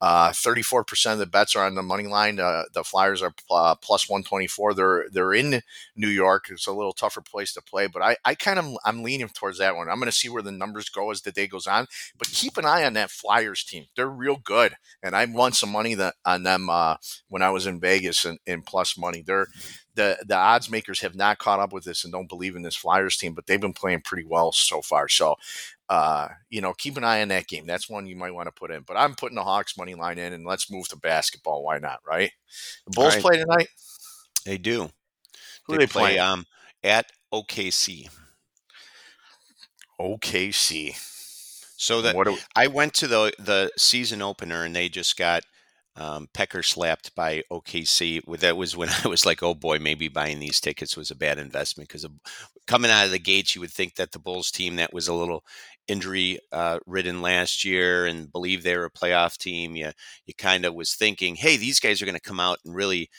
Uh, 0.00 0.32
Thirty 0.32 0.62
four 0.62 0.84
percent 0.84 1.14
of 1.14 1.18
the 1.18 1.26
bets 1.26 1.56
are 1.56 1.64
on 1.64 1.76
the 1.76 1.82
money 1.82 2.06
line. 2.06 2.38
Uh, 2.38 2.64
the 2.74 2.84
Flyers 2.84 3.22
are 3.22 3.32
uh, 3.50 3.74
plus 3.76 4.08
one 4.08 4.22
twenty 4.22 4.46
four. 4.46 4.74
They're 4.74 5.06
they're 5.10 5.32
in 5.32 5.62
New 5.96 6.08
York. 6.08 6.46
It's 6.50 6.66
a 6.66 6.72
little 6.72 6.92
tougher 6.92 7.22
place 7.22 7.54
to 7.54 7.62
play, 7.62 7.86
but 7.86 8.02
I 8.02 8.16
I 8.24 8.34
kind 8.34 8.58
of 8.58 8.66
I'm 8.84 9.02
leaning 9.02 9.28
towards 9.28 9.58
that 9.58 9.76
one. 9.76 9.88
I'm 9.88 9.98
going 9.98 10.10
to 10.10 10.12
see 10.12 10.28
where 10.28 10.42
the 10.42 10.52
numbers 10.52 10.88
go 10.88 11.10
as 11.10 11.22
the 11.22 11.32
day 11.32 11.46
goes 11.46 11.66
on. 11.66 11.86
But 12.18 12.28
keep 12.28 12.58
an 12.58 12.66
eye 12.66 12.84
on 12.84 12.92
that 12.94 13.10
Flyers 13.10 13.64
team. 13.64 13.86
They're 13.96 14.08
real 14.08 14.36
good, 14.36 14.74
and 15.02 15.16
I 15.16 15.24
won 15.24 15.52
some 15.52 15.70
money 15.70 15.94
that, 15.94 16.14
on 16.26 16.42
them 16.42 16.68
uh 16.68 16.96
when 17.28 17.42
I 17.42 17.50
was 17.50 17.66
in 17.66 17.80
Vegas 17.80 18.24
and 18.24 18.38
in 18.46 18.62
plus 18.62 18.98
money. 18.98 19.22
They're 19.26 19.46
the 19.94 20.18
the 20.26 20.36
odds 20.36 20.70
makers 20.70 21.00
have 21.00 21.14
not 21.14 21.38
caught 21.38 21.60
up 21.60 21.72
with 21.72 21.84
this 21.84 22.04
and 22.04 22.12
don't 22.12 22.28
believe 22.28 22.56
in 22.56 22.62
this 22.62 22.76
Flyers 22.76 23.16
team, 23.16 23.34
but 23.34 23.46
they've 23.46 23.60
been 23.60 23.72
playing 23.72 24.02
pretty 24.02 24.26
well 24.26 24.52
so 24.52 24.82
far. 24.82 25.08
So, 25.08 25.36
uh, 25.88 26.28
you 26.48 26.60
know, 26.60 26.72
keep 26.72 26.96
an 26.96 27.04
eye 27.04 27.22
on 27.22 27.28
that 27.28 27.46
game. 27.46 27.66
That's 27.66 27.90
one 27.90 28.06
you 28.06 28.16
might 28.16 28.34
want 28.34 28.46
to 28.46 28.52
put 28.52 28.70
in. 28.70 28.82
But 28.82 28.96
I'm 28.96 29.14
putting 29.14 29.36
the 29.36 29.44
Hawks 29.44 29.76
money 29.76 29.94
line 29.94 30.18
in, 30.18 30.32
and 30.32 30.46
let's 30.46 30.70
move 30.70 30.88
to 30.88 30.96
basketball. 30.96 31.62
Why 31.62 31.78
not? 31.78 32.00
Right? 32.06 32.30
The 32.86 32.92
Bulls 32.92 33.14
right. 33.14 33.22
play 33.22 33.38
tonight. 33.38 33.68
They 34.44 34.58
do. 34.58 34.90
Who 35.66 35.74
they, 35.74 35.78
they 35.78 35.86
play? 35.86 36.18
Um, 36.18 36.46
at 36.82 37.06
OKC. 37.32 38.08
OKC. 40.00 40.96
So 41.76 42.02
that 42.02 42.16
I 42.56 42.68
went 42.68 42.94
to 42.94 43.06
the 43.06 43.32
the 43.38 43.70
season 43.76 44.22
opener, 44.22 44.64
and 44.64 44.74
they 44.74 44.88
just 44.88 45.18
got 45.18 45.42
um, 45.96 46.28
Pecker 46.32 46.62
slapped 46.62 47.14
by 47.14 47.42
OKC. 47.50 48.22
That 48.40 48.56
was 48.56 48.76
when 48.76 48.88
I 49.04 49.08
was 49.08 49.26
like, 49.26 49.42
oh 49.42 49.54
boy, 49.54 49.78
maybe 49.78 50.08
buying 50.08 50.40
these 50.40 50.60
tickets 50.60 50.96
was 50.96 51.10
a 51.10 51.16
bad 51.16 51.38
investment 51.38 51.88
because 51.88 52.06
coming 52.66 52.90
out 52.90 53.06
of 53.06 53.10
the 53.10 53.18
gates, 53.18 53.54
you 53.54 53.60
would 53.60 53.70
think 53.70 53.96
that 53.96 54.12
the 54.12 54.18
Bulls 54.18 54.50
team 54.50 54.76
that 54.76 54.92
was 54.92 55.08
a 55.08 55.14
little 55.14 55.44
injury 55.88 56.38
uh, 56.52 56.78
ridden 56.86 57.22
last 57.22 57.64
year 57.64 58.06
and 58.06 58.30
believe 58.32 58.62
they 58.62 58.76
were 58.76 58.86
a 58.86 58.90
playoff 58.90 59.36
team, 59.36 59.76
you 59.76 59.92
you 60.26 60.34
kind 60.34 60.64
of 60.64 60.74
was 60.74 60.94
thinking, 60.94 61.36
hey, 61.36 61.56
these 61.56 61.80
guys 61.80 62.00
are 62.00 62.06
going 62.06 62.14
to 62.16 62.20
come 62.20 62.40
out 62.40 62.58
and 62.64 62.74
really 62.74 63.10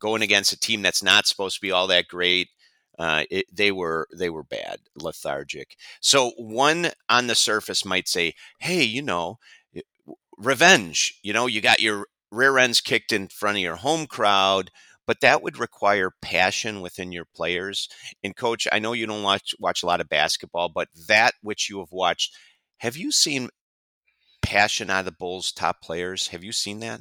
going 0.00 0.22
against 0.22 0.52
a 0.52 0.58
team 0.60 0.82
that's 0.82 1.02
not 1.02 1.26
supposed 1.26 1.56
to 1.56 1.60
be 1.60 1.70
all 1.70 1.86
that 1.88 2.08
great. 2.08 2.48
Uh, 2.98 3.24
it, 3.30 3.46
they 3.52 3.72
were 3.72 4.06
they 4.16 4.30
were 4.30 4.44
bad, 4.44 4.78
lethargic. 4.96 5.76
So 6.00 6.30
one 6.36 6.90
on 7.08 7.26
the 7.26 7.34
surface 7.34 7.84
might 7.84 8.08
say, 8.08 8.34
"Hey, 8.58 8.84
you 8.84 9.02
know, 9.02 9.38
revenge. 10.38 11.18
You 11.22 11.32
know, 11.32 11.46
you 11.46 11.60
got 11.60 11.80
your 11.80 12.06
rear 12.30 12.58
ends 12.58 12.80
kicked 12.80 13.12
in 13.12 13.28
front 13.28 13.56
of 13.56 13.62
your 13.62 13.76
home 13.76 14.06
crowd, 14.06 14.70
but 15.06 15.20
that 15.20 15.42
would 15.42 15.58
require 15.58 16.10
passion 16.22 16.80
within 16.80 17.12
your 17.12 17.26
players. 17.34 17.88
And 18.22 18.36
coach, 18.36 18.66
I 18.72 18.78
know 18.78 18.92
you 18.92 19.06
don't 19.06 19.22
watch 19.22 19.54
watch 19.58 19.82
a 19.82 19.86
lot 19.86 20.00
of 20.00 20.08
basketball, 20.08 20.68
but 20.68 20.88
that 21.08 21.34
which 21.42 21.68
you 21.68 21.78
have 21.78 21.92
watched, 21.92 22.34
have 22.78 22.96
you 22.96 23.12
seen 23.12 23.50
passion 24.42 24.90
out 24.90 25.00
of 25.00 25.04
the 25.06 25.12
Bulls' 25.12 25.52
top 25.52 25.80
players? 25.82 26.28
Have 26.28 26.44
you 26.44 26.52
seen 26.52 26.80
that? 26.80 27.00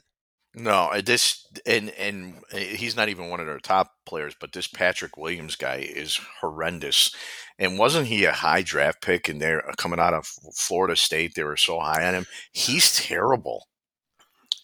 No, 0.55 0.89
uh, 0.93 1.01
this 1.01 1.47
and 1.65 1.89
and 1.91 2.35
uh, 2.53 2.57
he's 2.57 2.95
not 2.95 3.09
even 3.09 3.29
one 3.29 3.39
of 3.39 3.47
their 3.47 3.57
top 3.57 3.91
players, 4.05 4.35
but 4.39 4.51
this 4.51 4.67
Patrick 4.67 5.17
Williams 5.17 5.55
guy 5.55 5.77
is 5.77 6.19
horrendous. 6.41 7.15
And 7.57 7.79
wasn't 7.79 8.07
he 8.07 8.25
a 8.25 8.31
high 8.31 8.61
draft 8.61 9.01
pick? 9.01 9.27
And 9.27 9.41
they're 9.41 9.67
uh, 9.67 9.73
coming 9.77 9.99
out 9.99 10.13
of 10.13 10.27
Florida 10.55 10.95
State, 10.95 11.33
they 11.35 11.43
were 11.43 11.57
so 11.57 11.79
high 11.79 12.05
on 12.07 12.13
him. 12.13 12.25
He's 12.51 12.95
terrible. 12.95 13.67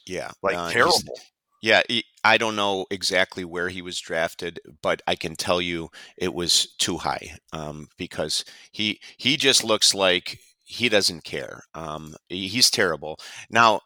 Yeah, 0.06 0.30
like 0.44 0.58
uh, 0.58 0.70
terrible. 0.70 1.20
Yeah, 1.62 1.82
I 2.24 2.38
don't 2.38 2.56
know 2.56 2.86
exactly 2.90 3.44
where 3.44 3.70
he 3.70 3.82
was 3.82 4.00
drafted, 4.00 4.60
but 4.82 5.02
I 5.08 5.16
can 5.16 5.36
tell 5.36 5.62
you 5.62 5.90
it 6.18 6.34
was 6.34 6.74
too 6.78 6.98
high 6.98 7.38
um, 7.52 7.90
because 7.98 8.46
he 8.72 9.00
he 9.18 9.36
just 9.36 9.64
looks 9.64 9.94
like 9.94 10.40
he 10.64 10.88
doesn't 10.88 11.24
care. 11.24 11.64
Um, 11.74 12.16
he's 12.30 12.70
terrible. 12.70 13.20
Now 13.50 13.82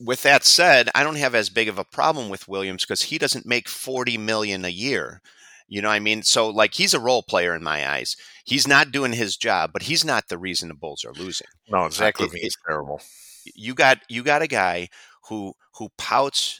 with 0.00 0.22
that 0.22 0.44
said, 0.44 0.88
I 0.94 1.04
don't 1.04 1.16
have 1.16 1.34
as 1.34 1.50
big 1.50 1.68
of 1.68 1.78
a 1.78 1.84
problem 1.84 2.30
with 2.30 2.48
Williams 2.48 2.84
because 2.84 3.02
he 3.02 3.18
doesn't 3.18 3.46
make 3.46 3.68
40 3.68 4.16
million 4.18 4.64
a 4.64 4.70
year. 4.70 5.20
You 5.68 5.82
know 5.82 5.88
what 5.88 5.94
I 5.94 6.00
mean? 6.00 6.22
So 6.22 6.48
like 6.48 6.74
he's 6.74 6.94
a 6.94 7.00
role 7.00 7.22
player 7.22 7.54
in 7.54 7.62
my 7.62 7.88
eyes. 7.88 8.16
He's 8.44 8.66
not 8.66 8.90
doing 8.90 9.12
his 9.12 9.36
job, 9.36 9.70
but 9.72 9.82
he's 9.82 10.04
not 10.04 10.28
the 10.28 10.38
reason 10.38 10.68
the 10.68 10.74
Bulls 10.74 11.04
are 11.04 11.12
losing. 11.12 11.46
No, 11.68 11.84
exactly. 11.84 12.28
He's 12.32 12.56
terrible. 12.66 13.00
You 13.54 13.74
got 13.74 13.98
you 14.08 14.22
got 14.24 14.42
a 14.42 14.48
guy 14.48 14.88
who 15.28 15.54
who 15.76 15.90
pouts 15.96 16.59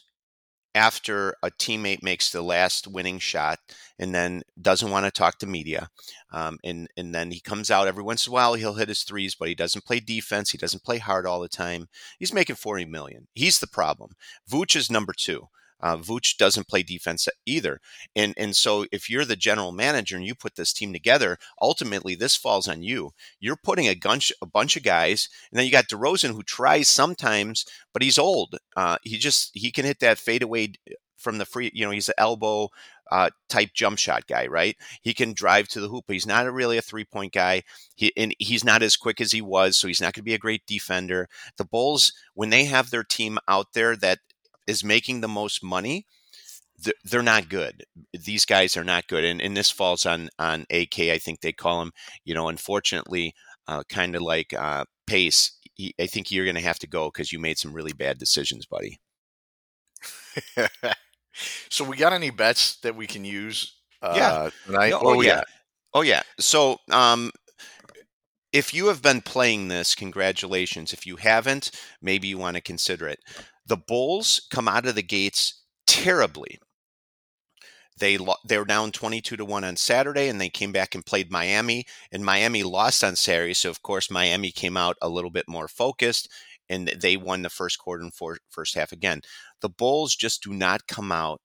after 0.75 1.35
a 1.43 1.51
teammate 1.51 2.03
makes 2.03 2.31
the 2.31 2.43
last 2.43 2.87
winning 2.87 3.19
shot 3.19 3.59
and 3.99 4.15
then 4.15 4.43
doesn't 4.61 4.91
want 4.91 5.05
to 5.05 5.11
talk 5.11 5.39
to 5.39 5.47
media. 5.47 5.89
Um, 6.33 6.59
and, 6.65 6.89
and 6.97 7.15
then 7.15 7.31
he 7.31 7.41
comes 7.41 7.71
out 7.71 7.89
every 7.89 8.03
once 8.03 8.27
in 8.27 8.31
a 8.31 8.35
while, 8.35 8.55
he'll 8.55 8.75
hit 8.75 8.89
his 8.89 9.03
threes, 9.03 9.35
but 9.35 9.49
he 9.49 9.55
doesn't 9.55 9.85
play 9.85 10.01
defense. 10.01 10.51
He 10.51 10.59
doesn't 10.59 10.85
play 10.85 10.99
hard 10.99 11.27
all 11.27 11.41
the 11.41 11.49
time. 11.49 11.89
He's 12.19 12.33
making 12.33 12.57
40 12.57 12.85
million. 12.85 13.29
He's 13.35 13.59
the 13.59 13.67
problem. 13.67 14.13
Vooch 14.51 14.77
is 14.77 14.91
number 14.91 15.13
two. 15.17 15.49
Uh, 15.83 15.97
Vooch 15.97 16.37
doesn't 16.37 16.69
play 16.69 16.83
defense 16.83 17.29
either, 17.47 17.81
and 18.15 18.35
and 18.37 18.57
so 18.57 18.87
if 18.93 19.09
you're 19.09 19.25
the 19.25 19.37
general 19.37 19.73
manager 19.73 20.17
and 20.17 20.25
you 20.25 20.35
put 20.35 20.57
this 20.57 20.73
team 20.73 20.93
together, 20.93 21.39
ultimately 21.61 22.15
this 22.15 22.37
falls 22.37 22.69
on 22.69 22.83
you. 22.83 23.13
You're 23.39 23.57
putting 23.57 23.87
a 23.87 23.95
bunch 23.95 24.33
a 24.43 24.47
bunch 24.47 24.77
of 24.77 24.83
guys, 24.83 25.29
and 25.51 25.59
then 25.59 25.67
you 25.67 25.73
got 25.73 25.89
DeRozan 25.89 26.33
who 26.33 26.43
tries 26.43 26.89
sometimes, 26.89 27.65
but 27.93 28.03
he's 28.03 28.19
old. 28.19 28.57
Uh, 28.77 28.97
he 29.03 29.17
just 29.19 29.51
he 29.55 29.71
can 29.71 29.85
hit 29.85 30.01
that 30.01 30.19
fadeaway 30.19 30.73
from 31.17 31.39
the 31.39 31.45
free. 31.45 31.71
You 31.75 31.85
know, 31.85 31.93
he's 31.93 32.09
an 32.09 32.15
elbow 32.19 32.71
uh, 33.11 33.31
type 33.49 33.71
jump 33.75 33.99
shot 33.99 34.27
guy, 34.27 34.47
right? 34.47 34.77
He 35.03 35.15
can 35.15 35.33
drive 35.33 35.69
to 35.69 35.81
the 35.81 35.89
hoop, 35.89 36.05
but 36.07 36.15
he's 36.15 36.27
not 36.27 36.47
a 36.47 36.53
really 36.53 36.79
a 36.79 36.83
three 36.83 37.05
point 37.05 37.33
guy. 37.33 37.63
He 37.95 38.13
and 38.17 38.35
he's 38.39 38.65
not 38.65 38.83
as 38.83 38.97
quick 38.97 39.21
as 39.21 39.33
he 39.33 39.43
was, 39.43 39.77
so 39.77 39.89
he's 39.89 40.01
not 40.01 40.15
going 40.15 40.23
to 40.23 40.31
be 40.31 40.35
a 40.35 40.39
great 40.39 40.67
defender. 40.67 41.29
The 41.57 41.65
Bulls, 41.65 42.13
when 42.35 42.51
they 42.51 42.65
have 42.65 42.91
their 42.91 43.05
team 43.05 43.39
out 43.49 43.73
there 43.75 43.97
that 43.97 44.21
is 44.71 44.85
making 44.85 45.21
the 45.21 45.29
most 45.29 45.63
money, 45.63 46.07
they're 47.05 47.23
not 47.23 47.49
good. 47.49 47.85
These 48.13 48.45
guys 48.45 48.77
are 48.77 48.85
not 48.85 49.07
good, 49.07 49.25
and, 49.25 49.41
and 49.41 49.57
this 49.57 49.71
falls 49.71 50.07
on 50.07 50.31
on 50.39 50.67
AK. 50.71 51.01
I 51.01 51.19
think 51.19 51.41
they 51.41 51.53
call 51.53 51.83
him. 51.83 51.93
You 52.25 52.35
know, 52.35 52.49
unfortunately, 52.49 53.35
uh, 53.69 53.83
kind 53.89 54.17
of 54.17 54.23
like 54.23 54.55
uh, 54.55 54.85
Pace. 55.07 55.59
He, 55.75 55.95
I 56.01 56.07
think 56.07 56.31
you're 56.31 56.45
going 56.45 56.57
to 56.57 56.63
have 56.63 56.79
to 56.81 56.87
go 56.87 57.07
because 57.09 57.33
you 57.33 57.39
made 57.39 57.59
some 57.59 57.73
really 57.73 57.93
bad 57.93 58.19
decisions, 58.19 58.67
buddy. 58.67 59.01
so, 61.69 61.85
we 61.85 61.97
got 61.97 62.13
any 62.13 62.31
bets 62.31 62.79
that 62.81 62.97
we 62.97 63.07
can 63.07 63.25
use? 63.25 63.77
Uh, 64.03 64.15
yeah. 64.17 64.51
Tonight? 64.67 64.93
Oh, 64.95 65.01
oh 65.03 65.21
yeah. 65.21 65.29
yeah. 65.29 65.43
Oh 65.93 66.03
yeah. 66.03 66.23
So, 66.39 66.79
um, 66.91 67.31
if 68.53 68.75
you 68.75 68.89
have 68.89 69.03
been 69.03 69.21
playing 69.21 69.69
this, 69.69 69.95
congratulations. 69.95 70.93
If 70.93 71.07
you 71.07 71.17
haven't, 71.17 71.71
maybe 72.03 72.29
you 72.29 72.39
want 72.39 72.57
to 72.57 72.63
consider 72.63 73.07
it. 73.07 73.21
The 73.67 73.77
Bulls 73.77 74.47
come 74.51 74.69
out 74.69 74.87
of 74.87 74.95
the 74.95 75.03
gates 75.03 75.63
terribly. 75.87 76.59
They 77.99 78.19
they 78.47 78.59
were 78.59 78.65
down 78.65 78.93
22 78.93 79.37
to 79.37 79.45
1 79.45 79.63
on 79.63 79.77
Saturday 79.77 80.29
and 80.29 80.41
they 80.41 80.49
came 80.49 80.73
back 80.73 80.95
and 80.95 81.05
played 81.05 81.31
Miami 81.31 81.85
and 82.11 82.25
Miami 82.25 82.63
lost 82.63 83.05
on 83.05 83.15
Saturday 83.15 83.53
so 83.53 83.69
of 83.69 83.83
course 83.83 84.11
Miami 84.11 84.51
came 84.51 84.77
out 84.77 84.97
a 85.03 85.09
little 85.09 85.31
bit 85.31 85.47
more 85.47 85.69
focused 85.69 86.29
and 86.71 86.89
they 86.89 87.17
won 87.19 87.43
the 87.43 87.51
first 87.51 87.79
quarter 87.79 88.03
and 88.03 88.13
first 88.49 88.75
half 88.75 88.93
again. 88.93 89.21
The 89.61 89.69
Bulls 89.69 90.15
just 90.17 90.43
do 90.43 90.55
not 90.55 90.87
come 90.87 91.13
out 91.13 91.41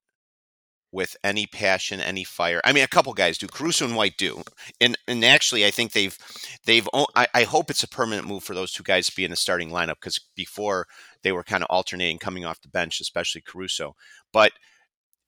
with 0.91 1.17
any 1.25 1.45
passion, 1.45 1.99
any 1.99 2.23
fire. 2.23 2.61
I 2.63 2.71
mean, 2.71 2.83
a 2.83 2.87
couple 2.87 3.11
guys 3.13 3.37
do. 3.37 3.47
Caruso 3.47 3.85
and 3.85 3.97
White 3.97 4.17
do, 4.17 4.43
and 4.79 4.97
and 5.07 5.25
actually, 5.25 5.65
I 5.65 5.71
think 5.71 5.91
they've 5.91 6.17
they've. 6.65 6.87
I, 7.15 7.27
I 7.33 7.43
hope 7.43 7.69
it's 7.69 7.83
a 7.83 7.87
permanent 7.87 8.27
move 8.27 8.43
for 8.43 8.55
those 8.55 8.71
two 8.71 8.83
guys 8.83 9.07
to 9.07 9.15
be 9.15 9.25
in 9.25 9.31
the 9.31 9.35
starting 9.35 9.71
lineup 9.71 9.95
because 9.95 10.19
before 10.35 10.87
they 11.25 11.31
were 11.31 11.43
kind 11.43 11.63
of 11.63 11.67
alternating 11.71 12.19
coming 12.19 12.45
off 12.45 12.61
the 12.61 12.69
bench, 12.69 13.01
especially 13.01 13.41
Caruso. 13.41 13.95
But 14.31 14.51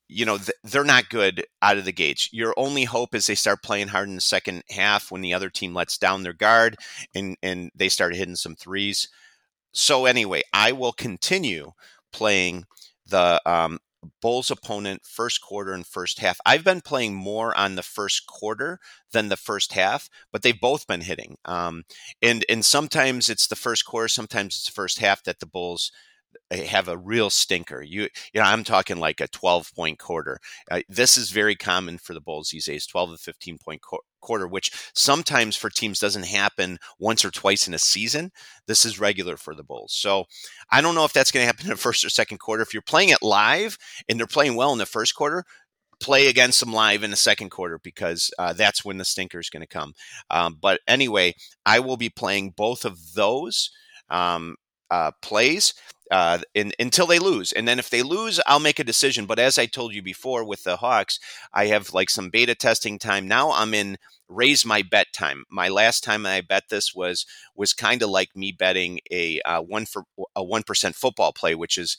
you 0.06 0.24
know 0.24 0.38
they're 0.62 0.84
not 0.84 1.10
good 1.10 1.44
out 1.60 1.76
of 1.76 1.84
the 1.84 1.92
gates. 1.92 2.30
Your 2.32 2.54
only 2.56 2.84
hope 2.84 3.14
is 3.16 3.26
they 3.26 3.34
start 3.34 3.64
playing 3.64 3.88
hard 3.88 4.08
in 4.08 4.14
the 4.14 4.20
second 4.20 4.62
half 4.70 5.10
when 5.10 5.20
the 5.20 5.34
other 5.34 5.50
team 5.50 5.74
lets 5.74 5.98
down 5.98 6.22
their 6.22 6.32
guard 6.32 6.76
and 7.14 7.36
and 7.42 7.70
they 7.74 7.88
start 7.88 8.14
hitting 8.14 8.36
some 8.36 8.54
threes. 8.54 9.08
So 9.72 10.06
anyway, 10.06 10.42
I 10.52 10.70
will 10.72 10.92
continue 10.92 11.72
playing 12.12 12.64
the 13.06 13.42
um, 13.44 13.80
Bulls 14.20 14.50
opponent 14.50 15.02
first 15.04 15.40
quarter 15.40 15.72
and 15.72 15.86
first 15.86 16.20
half. 16.20 16.38
I've 16.44 16.64
been 16.64 16.80
playing 16.80 17.14
more 17.14 17.56
on 17.56 17.74
the 17.74 17.82
first 17.82 18.26
quarter 18.26 18.78
than 19.12 19.28
the 19.28 19.36
first 19.36 19.72
half, 19.72 20.08
but 20.32 20.42
they've 20.42 20.60
both 20.60 20.86
been 20.86 21.02
hitting. 21.02 21.36
Um, 21.44 21.84
and 22.22 22.44
and 22.48 22.64
sometimes 22.64 23.28
it's 23.28 23.46
the 23.46 23.56
first 23.56 23.84
quarter, 23.84 24.08
sometimes 24.08 24.56
it's 24.56 24.66
the 24.66 24.72
first 24.72 24.98
half 24.98 25.22
that 25.24 25.40
the 25.40 25.46
Bulls 25.46 25.92
have 26.50 26.88
a 26.88 26.96
real 26.96 27.30
stinker. 27.30 27.82
You, 27.82 28.02
you 28.32 28.40
know, 28.40 28.42
I'm 28.42 28.64
talking 28.64 28.98
like 28.98 29.20
a 29.20 29.28
12 29.28 29.74
point 29.74 29.98
quarter. 29.98 30.38
Uh, 30.70 30.80
this 30.88 31.16
is 31.16 31.30
very 31.30 31.54
common 31.56 31.98
for 31.98 32.14
the 32.14 32.20
Bulls 32.20 32.50
these 32.50 32.66
days, 32.66 32.86
12 32.86 33.12
to 33.12 33.18
15 33.18 33.58
point 33.58 33.82
qu- 33.82 33.98
quarter, 34.20 34.46
which 34.46 34.70
sometimes 34.94 35.56
for 35.56 35.68
teams 35.68 35.98
doesn't 35.98 36.26
happen 36.26 36.78
once 36.98 37.24
or 37.24 37.30
twice 37.30 37.68
in 37.68 37.74
a 37.74 37.78
season. 37.78 38.30
This 38.66 38.84
is 38.84 38.98
regular 38.98 39.36
for 39.36 39.54
the 39.54 39.62
Bulls. 39.62 39.92
So 39.92 40.24
I 40.70 40.80
don't 40.80 40.94
know 40.94 41.04
if 41.04 41.12
that's 41.12 41.30
going 41.30 41.42
to 41.42 41.46
happen 41.46 41.66
in 41.66 41.70
the 41.70 41.76
first 41.88 42.04
or 42.04 42.10
second 42.10 42.38
quarter. 42.38 42.62
If 42.62 42.72
you're 42.72 42.82
playing 42.82 43.10
it 43.10 43.22
live 43.22 43.76
and 44.08 44.18
they're 44.18 44.26
playing 44.26 44.56
well 44.56 44.72
in 44.72 44.78
the 44.78 44.86
first 44.86 45.14
quarter, 45.14 45.44
play 46.00 46.28
against 46.28 46.60
them 46.60 46.72
live 46.72 47.02
in 47.02 47.10
the 47.10 47.16
second 47.16 47.50
quarter 47.50 47.78
because 47.82 48.30
uh, 48.38 48.52
that's 48.52 48.84
when 48.84 48.98
the 48.98 49.04
stinker 49.04 49.40
is 49.40 49.50
going 49.50 49.62
to 49.62 49.66
come. 49.66 49.92
Um, 50.30 50.56
but 50.60 50.80
anyway, 50.86 51.34
I 51.66 51.80
will 51.80 51.96
be 51.96 52.08
playing 52.08 52.54
both 52.56 52.84
of 52.84 53.14
those 53.14 53.70
um, 54.08 54.56
uh, 54.90 55.10
plays 55.22 55.74
uh, 56.10 56.38
in, 56.54 56.72
until 56.78 57.06
they 57.06 57.18
lose. 57.18 57.52
And 57.52 57.66
then 57.66 57.78
if 57.78 57.90
they 57.90 58.02
lose, 58.02 58.40
I'll 58.46 58.60
make 58.60 58.78
a 58.78 58.84
decision. 58.84 59.26
But 59.26 59.38
as 59.38 59.58
I 59.58 59.66
told 59.66 59.94
you 59.94 60.02
before 60.02 60.44
with 60.44 60.64
the 60.64 60.76
Hawks, 60.76 61.18
I 61.52 61.66
have 61.66 61.92
like 61.92 62.10
some 62.10 62.30
beta 62.30 62.54
testing 62.54 62.98
time. 62.98 63.28
Now 63.28 63.52
I'm 63.52 63.74
in 63.74 63.98
raise 64.28 64.64
my 64.64 64.82
bet 64.82 65.08
time. 65.12 65.44
My 65.50 65.68
last 65.68 66.04
time 66.04 66.26
I 66.26 66.40
bet 66.42 66.64
this 66.70 66.94
was 66.94 67.26
was 67.54 67.72
kind 67.72 68.02
of 68.02 68.10
like 68.10 68.36
me 68.36 68.52
betting 68.52 69.00
a 69.10 69.40
uh, 69.42 69.62
one 69.62 69.86
for 69.86 70.04
a 70.36 70.42
one 70.44 70.62
percent 70.62 70.94
football 70.96 71.32
play, 71.32 71.54
which 71.54 71.78
is 71.78 71.96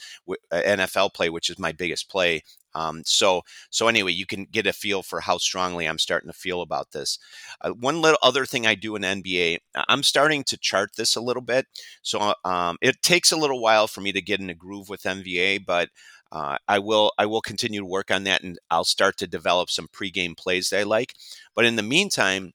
NFL 0.51 1.09
play, 1.09 1.29
which 1.29 1.49
is 1.49 1.59
my 1.59 1.71
biggest 1.71 2.09
play. 2.09 2.43
Um, 2.75 3.01
so 3.05 3.41
so 3.71 3.87
anyway, 3.87 4.11
you 4.11 4.25
can 4.27 4.45
get 4.45 4.67
a 4.67 4.73
feel 4.73 5.01
for 5.01 5.21
how 5.21 5.37
strongly 5.39 5.87
I'm 5.87 5.97
starting 5.97 6.29
to 6.29 6.37
feel 6.37 6.61
about 6.61 6.91
this. 6.91 7.17
Uh, 7.61 7.71
one 7.71 8.01
little 8.01 8.19
other 8.21 8.45
thing 8.45 8.67
I 8.67 8.75
do 8.75 8.95
in 8.95 9.03
NBA, 9.03 9.57
I'm 9.87 10.03
starting 10.03 10.43
to 10.45 10.57
chart 10.57 10.91
this 10.95 11.15
a 11.15 11.21
little 11.21 11.41
bit. 11.41 11.65
So 12.01 12.33
um, 12.45 12.77
it 12.81 13.01
takes 13.01 13.31
a 13.31 13.37
little 13.37 13.61
while 13.61 13.87
for 13.87 14.01
me 14.01 14.11
to 14.11 14.21
get 14.21 14.39
in 14.39 14.49
a 14.49 14.55
groove 14.55 14.87
with 14.89 15.05
NBA, 15.05 15.59
but 15.59 15.89
uh, 16.31 16.57
I 16.67 16.79
will 16.79 17.11
I 17.17 17.25
will 17.25 17.41
continue 17.41 17.79
to 17.79 17.85
work 17.85 18.11
on 18.11 18.23
that, 18.25 18.43
and 18.43 18.57
I'll 18.69 18.83
start 18.85 19.17
to 19.17 19.27
develop 19.27 19.69
some 19.69 19.87
pregame 19.87 20.37
plays 20.37 20.69
that 20.69 20.79
I 20.81 20.83
like. 20.83 21.13
But 21.55 21.65
in 21.65 21.75
the 21.75 21.83
meantime, 21.83 22.53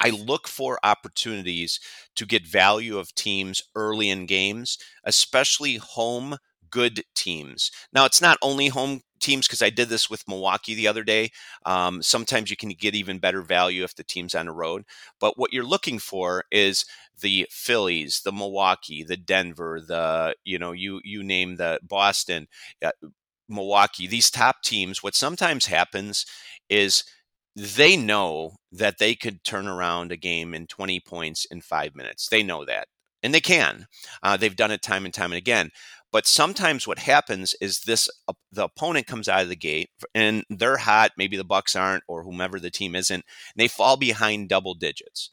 I 0.00 0.10
look 0.10 0.48
for 0.48 0.78
opportunities 0.82 1.80
to 2.16 2.26
get 2.26 2.46
value 2.46 2.98
of 2.98 3.14
teams 3.14 3.62
early 3.74 4.10
in 4.10 4.26
games, 4.26 4.78
especially 5.04 5.76
home 5.76 6.38
good 6.76 7.02
teams. 7.14 7.70
Now, 7.90 8.04
it's 8.04 8.20
not 8.20 8.36
only 8.42 8.68
home 8.68 9.00
teams 9.18 9.48
because 9.48 9.62
I 9.62 9.70
did 9.70 9.88
this 9.88 10.10
with 10.10 10.28
Milwaukee 10.28 10.74
the 10.74 10.88
other 10.88 11.02
day. 11.02 11.30
Um, 11.64 12.02
sometimes 12.02 12.50
you 12.50 12.56
can 12.56 12.68
get 12.68 12.94
even 12.94 13.18
better 13.18 13.40
value 13.40 13.82
if 13.82 13.94
the 13.94 14.04
team's 14.04 14.34
on 14.34 14.44
the 14.44 14.52
road. 14.52 14.84
But 15.18 15.38
what 15.38 15.54
you're 15.54 15.64
looking 15.64 15.98
for 15.98 16.44
is 16.50 16.84
the 17.18 17.46
Phillies, 17.50 18.20
the 18.20 18.32
Milwaukee, 18.32 19.02
the 19.02 19.16
Denver, 19.16 19.80
the 19.80 20.34
you 20.44 20.58
know 20.58 20.72
you 20.72 21.00
you 21.02 21.24
name 21.24 21.56
the 21.56 21.80
Boston, 21.82 22.46
uh, 22.84 22.90
Milwaukee. 23.48 24.06
These 24.06 24.30
top 24.30 24.56
teams. 24.62 25.02
What 25.02 25.14
sometimes 25.14 25.64
happens 25.64 26.26
is 26.68 27.04
they 27.56 27.96
know 27.96 28.56
that 28.70 28.98
they 28.98 29.14
could 29.14 29.42
turn 29.42 29.66
around 29.66 30.12
a 30.12 30.16
game 30.16 30.52
in 30.54 30.66
20 30.66 31.00
points 31.00 31.46
in 31.46 31.62
five 31.62 31.94
minutes. 31.96 32.28
They 32.28 32.42
know 32.42 32.66
that. 32.66 32.88
And 33.22 33.34
they 33.34 33.40
can. 33.40 33.86
Uh, 34.22 34.36
they've 34.36 34.54
done 34.54 34.70
it 34.70 34.82
time 34.82 35.04
and 35.04 35.14
time 35.14 35.32
and 35.32 35.38
again. 35.38 35.70
But 36.16 36.26
sometimes 36.26 36.86
what 36.86 37.00
happens 37.00 37.54
is 37.60 37.80
this 37.80 38.08
uh, 38.26 38.32
the 38.50 38.64
opponent 38.64 39.06
comes 39.06 39.28
out 39.28 39.42
of 39.42 39.50
the 39.50 39.54
gate 39.54 39.90
and 40.14 40.44
they're 40.48 40.78
hot, 40.78 41.10
maybe 41.18 41.36
the 41.36 41.44
Bucks 41.44 41.76
aren't 41.76 42.04
or 42.08 42.22
whomever 42.22 42.58
the 42.58 42.70
team 42.70 42.94
isn't, 42.94 43.16
and 43.16 43.24
they 43.54 43.68
fall 43.68 43.98
behind 43.98 44.48
double 44.48 44.72
digits 44.72 45.32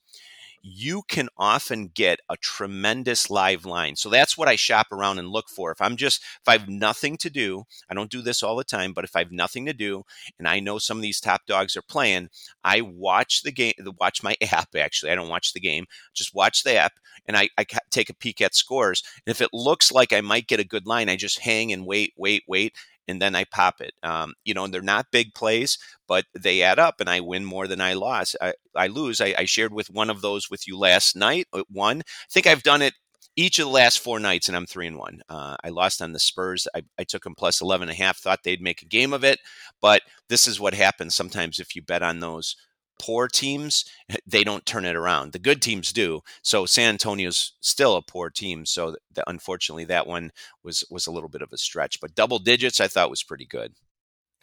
you 0.65 1.03
can 1.09 1.27
often 1.37 1.89
get 1.93 2.19
a 2.29 2.37
tremendous 2.37 3.29
live 3.29 3.65
line. 3.65 3.97
So 3.97 4.09
that's 4.09 4.37
what 4.37 4.47
I 4.47 4.55
shop 4.55 4.87
around 4.93 5.19
and 5.19 5.27
look 5.27 5.49
for. 5.49 5.71
If 5.71 5.81
I'm 5.81 5.97
just, 5.97 6.21
if 6.21 6.47
I 6.47 6.53
have 6.53 6.69
nothing 6.69 7.17
to 7.17 7.29
do, 7.29 7.63
I 7.89 7.93
don't 7.93 8.09
do 8.09 8.21
this 8.21 8.41
all 8.41 8.55
the 8.55 8.63
time, 8.63 8.93
but 8.93 9.03
if 9.03 9.13
I 9.13 9.19
have 9.19 9.31
nothing 9.31 9.65
to 9.65 9.73
do 9.73 10.03
and 10.39 10.47
I 10.47 10.61
know 10.61 10.77
some 10.77 10.97
of 10.97 11.01
these 11.01 11.19
top 11.19 11.41
dogs 11.45 11.75
are 11.75 11.81
playing, 11.81 12.29
I 12.63 12.79
watch 12.79 13.43
the 13.43 13.51
game, 13.51 13.73
watch 13.99 14.23
my 14.23 14.37
app 14.53 14.69
actually. 14.73 15.11
I 15.11 15.15
don't 15.15 15.29
watch 15.29 15.51
the 15.51 15.59
game, 15.59 15.85
just 16.13 16.33
watch 16.33 16.63
the 16.63 16.77
app 16.77 16.93
and 17.27 17.35
I, 17.35 17.49
I 17.57 17.65
take 17.91 18.09
a 18.09 18.15
peek 18.15 18.39
at 18.39 18.55
scores. 18.55 19.03
And 19.27 19.31
if 19.31 19.41
it 19.41 19.49
looks 19.51 19.91
like 19.91 20.13
I 20.13 20.21
might 20.21 20.47
get 20.47 20.61
a 20.61 20.65
good 20.65 20.87
line, 20.87 21.09
I 21.09 21.17
just 21.17 21.39
hang 21.39 21.73
and 21.73 21.85
wait, 21.85 22.13
wait, 22.15 22.43
wait 22.47 22.73
and 23.07 23.21
then 23.21 23.35
I 23.35 23.43
pop 23.45 23.81
it. 23.81 23.93
Um, 24.03 24.33
you 24.45 24.53
know, 24.53 24.65
and 24.65 24.73
they're 24.73 24.81
not 24.81 25.11
big 25.11 25.33
plays, 25.33 25.77
but 26.07 26.25
they 26.37 26.61
add 26.61 26.79
up, 26.79 26.99
and 26.99 27.09
I 27.09 27.19
win 27.19 27.45
more 27.45 27.67
than 27.67 27.81
I 27.81 27.93
lost. 27.93 28.35
I, 28.41 28.53
I 28.75 28.87
lose. 28.87 29.21
I, 29.21 29.35
I, 29.37 29.45
shared 29.45 29.73
with 29.73 29.89
one 29.89 30.09
of 30.09 30.21
those 30.21 30.49
with 30.49 30.67
you 30.67 30.77
last 30.77 31.15
night. 31.15 31.47
Uh, 31.53 31.63
one, 31.69 32.01
I 32.01 32.31
think 32.31 32.47
I've 32.47 32.63
done 32.63 32.81
it 32.81 32.93
each 33.35 33.59
of 33.59 33.65
the 33.65 33.71
last 33.71 33.99
four 33.99 34.19
nights, 34.19 34.47
and 34.47 34.55
I'm 34.55 34.65
three 34.65 34.87
and 34.87 34.97
one. 34.97 35.21
Uh, 35.27 35.55
I 35.63 35.69
lost 35.69 36.01
on 36.01 36.11
the 36.11 36.19
Spurs. 36.19 36.67
I, 36.75 36.83
I 36.99 37.03
took 37.03 37.23
them 37.23 37.35
plus 37.35 37.61
11 37.61 37.89
and 37.89 37.97
a 37.97 38.01
half. 38.01 38.17
Thought 38.17 38.43
they'd 38.43 38.61
make 38.61 38.81
a 38.81 38.87
game 38.87 39.13
of 39.13 39.23
it, 39.23 39.39
but 39.81 40.01
this 40.29 40.47
is 40.47 40.59
what 40.59 40.73
happens 40.73 41.15
sometimes 41.15 41.59
if 41.59 41.75
you 41.75 41.81
bet 41.81 42.03
on 42.03 42.19
those 42.19 42.55
poor 43.03 43.27
teams, 43.27 43.83
they 44.25 44.45
don't 44.45 44.65
turn 44.65 44.85
it 44.85 44.95
around. 44.95 45.33
The 45.33 45.39
good 45.39 45.61
teams 45.61 45.91
do. 45.91 46.21
So 46.41 46.65
San 46.65 46.89
Antonio's 46.89 47.53
still 47.59 47.97
a 47.97 48.01
poor 48.01 48.29
team. 48.29 48.65
So 48.65 48.95
the, 49.13 49.23
unfortunately, 49.27 49.83
that 49.85 50.07
one 50.07 50.31
was 50.63 50.85
was 50.89 51.05
a 51.05 51.11
little 51.11 51.27
bit 51.27 51.41
of 51.41 51.51
a 51.51 51.57
stretch. 51.57 51.99
But 51.99 52.15
double 52.15 52.39
digits, 52.39 52.79
I 52.79 52.87
thought 52.87 53.09
was 53.09 53.23
pretty 53.23 53.45
good. 53.45 53.73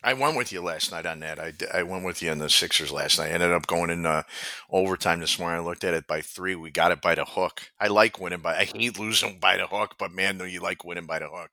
I 0.03 0.15
went 0.15 0.37
with 0.37 0.51
you 0.51 0.63
last 0.63 0.93
night 0.93 1.07
on 1.07 1.21
that. 1.21 1.39
I, 1.39 1.53
I 1.75 1.83
went 1.83 2.05
with 2.05 2.23
you 2.23 2.31
on 2.31 2.39
the 2.39 2.49
Sixers 2.49 2.91
last 2.91 3.19
night. 3.19 3.31
I 3.31 3.35
ended 3.35 3.53
up 3.53 3.67
going 3.67 3.91
in 3.91 4.07
uh, 4.07 4.23
overtime 4.71 5.21
this 5.21 5.39
morning. 5.39 5.61
I 5.61 5.65
looked 5.65 5.85
at 5.85 5.93
it 5.95 6.07
by 6.07 6.23
three. 6.23 6.55
We 6.55 6.71
got 6.71 6.93
it 6.93 7.03
by 7.03 7.15
the 7.15 7.25
hook. 7.25 7.71
I 7.79 7.89
like 7.89 8.19
winning 8.19 8.41
by. 8.41 8.57
I 8.57 8.65
hate 8.65 8.99
losing 8.99 9.39
by 9.39 9.59
the 9.59 9.67
hook, 9.67 9.97
but 9.99 10.13
man, 10.13 10.39
do 10.39 10.47
you 10.47 10.61
like 10.61 10.85
winning 10.85 11.07
by 11.07 11.19
the 11.19 11.29
hook? 11.29 11.51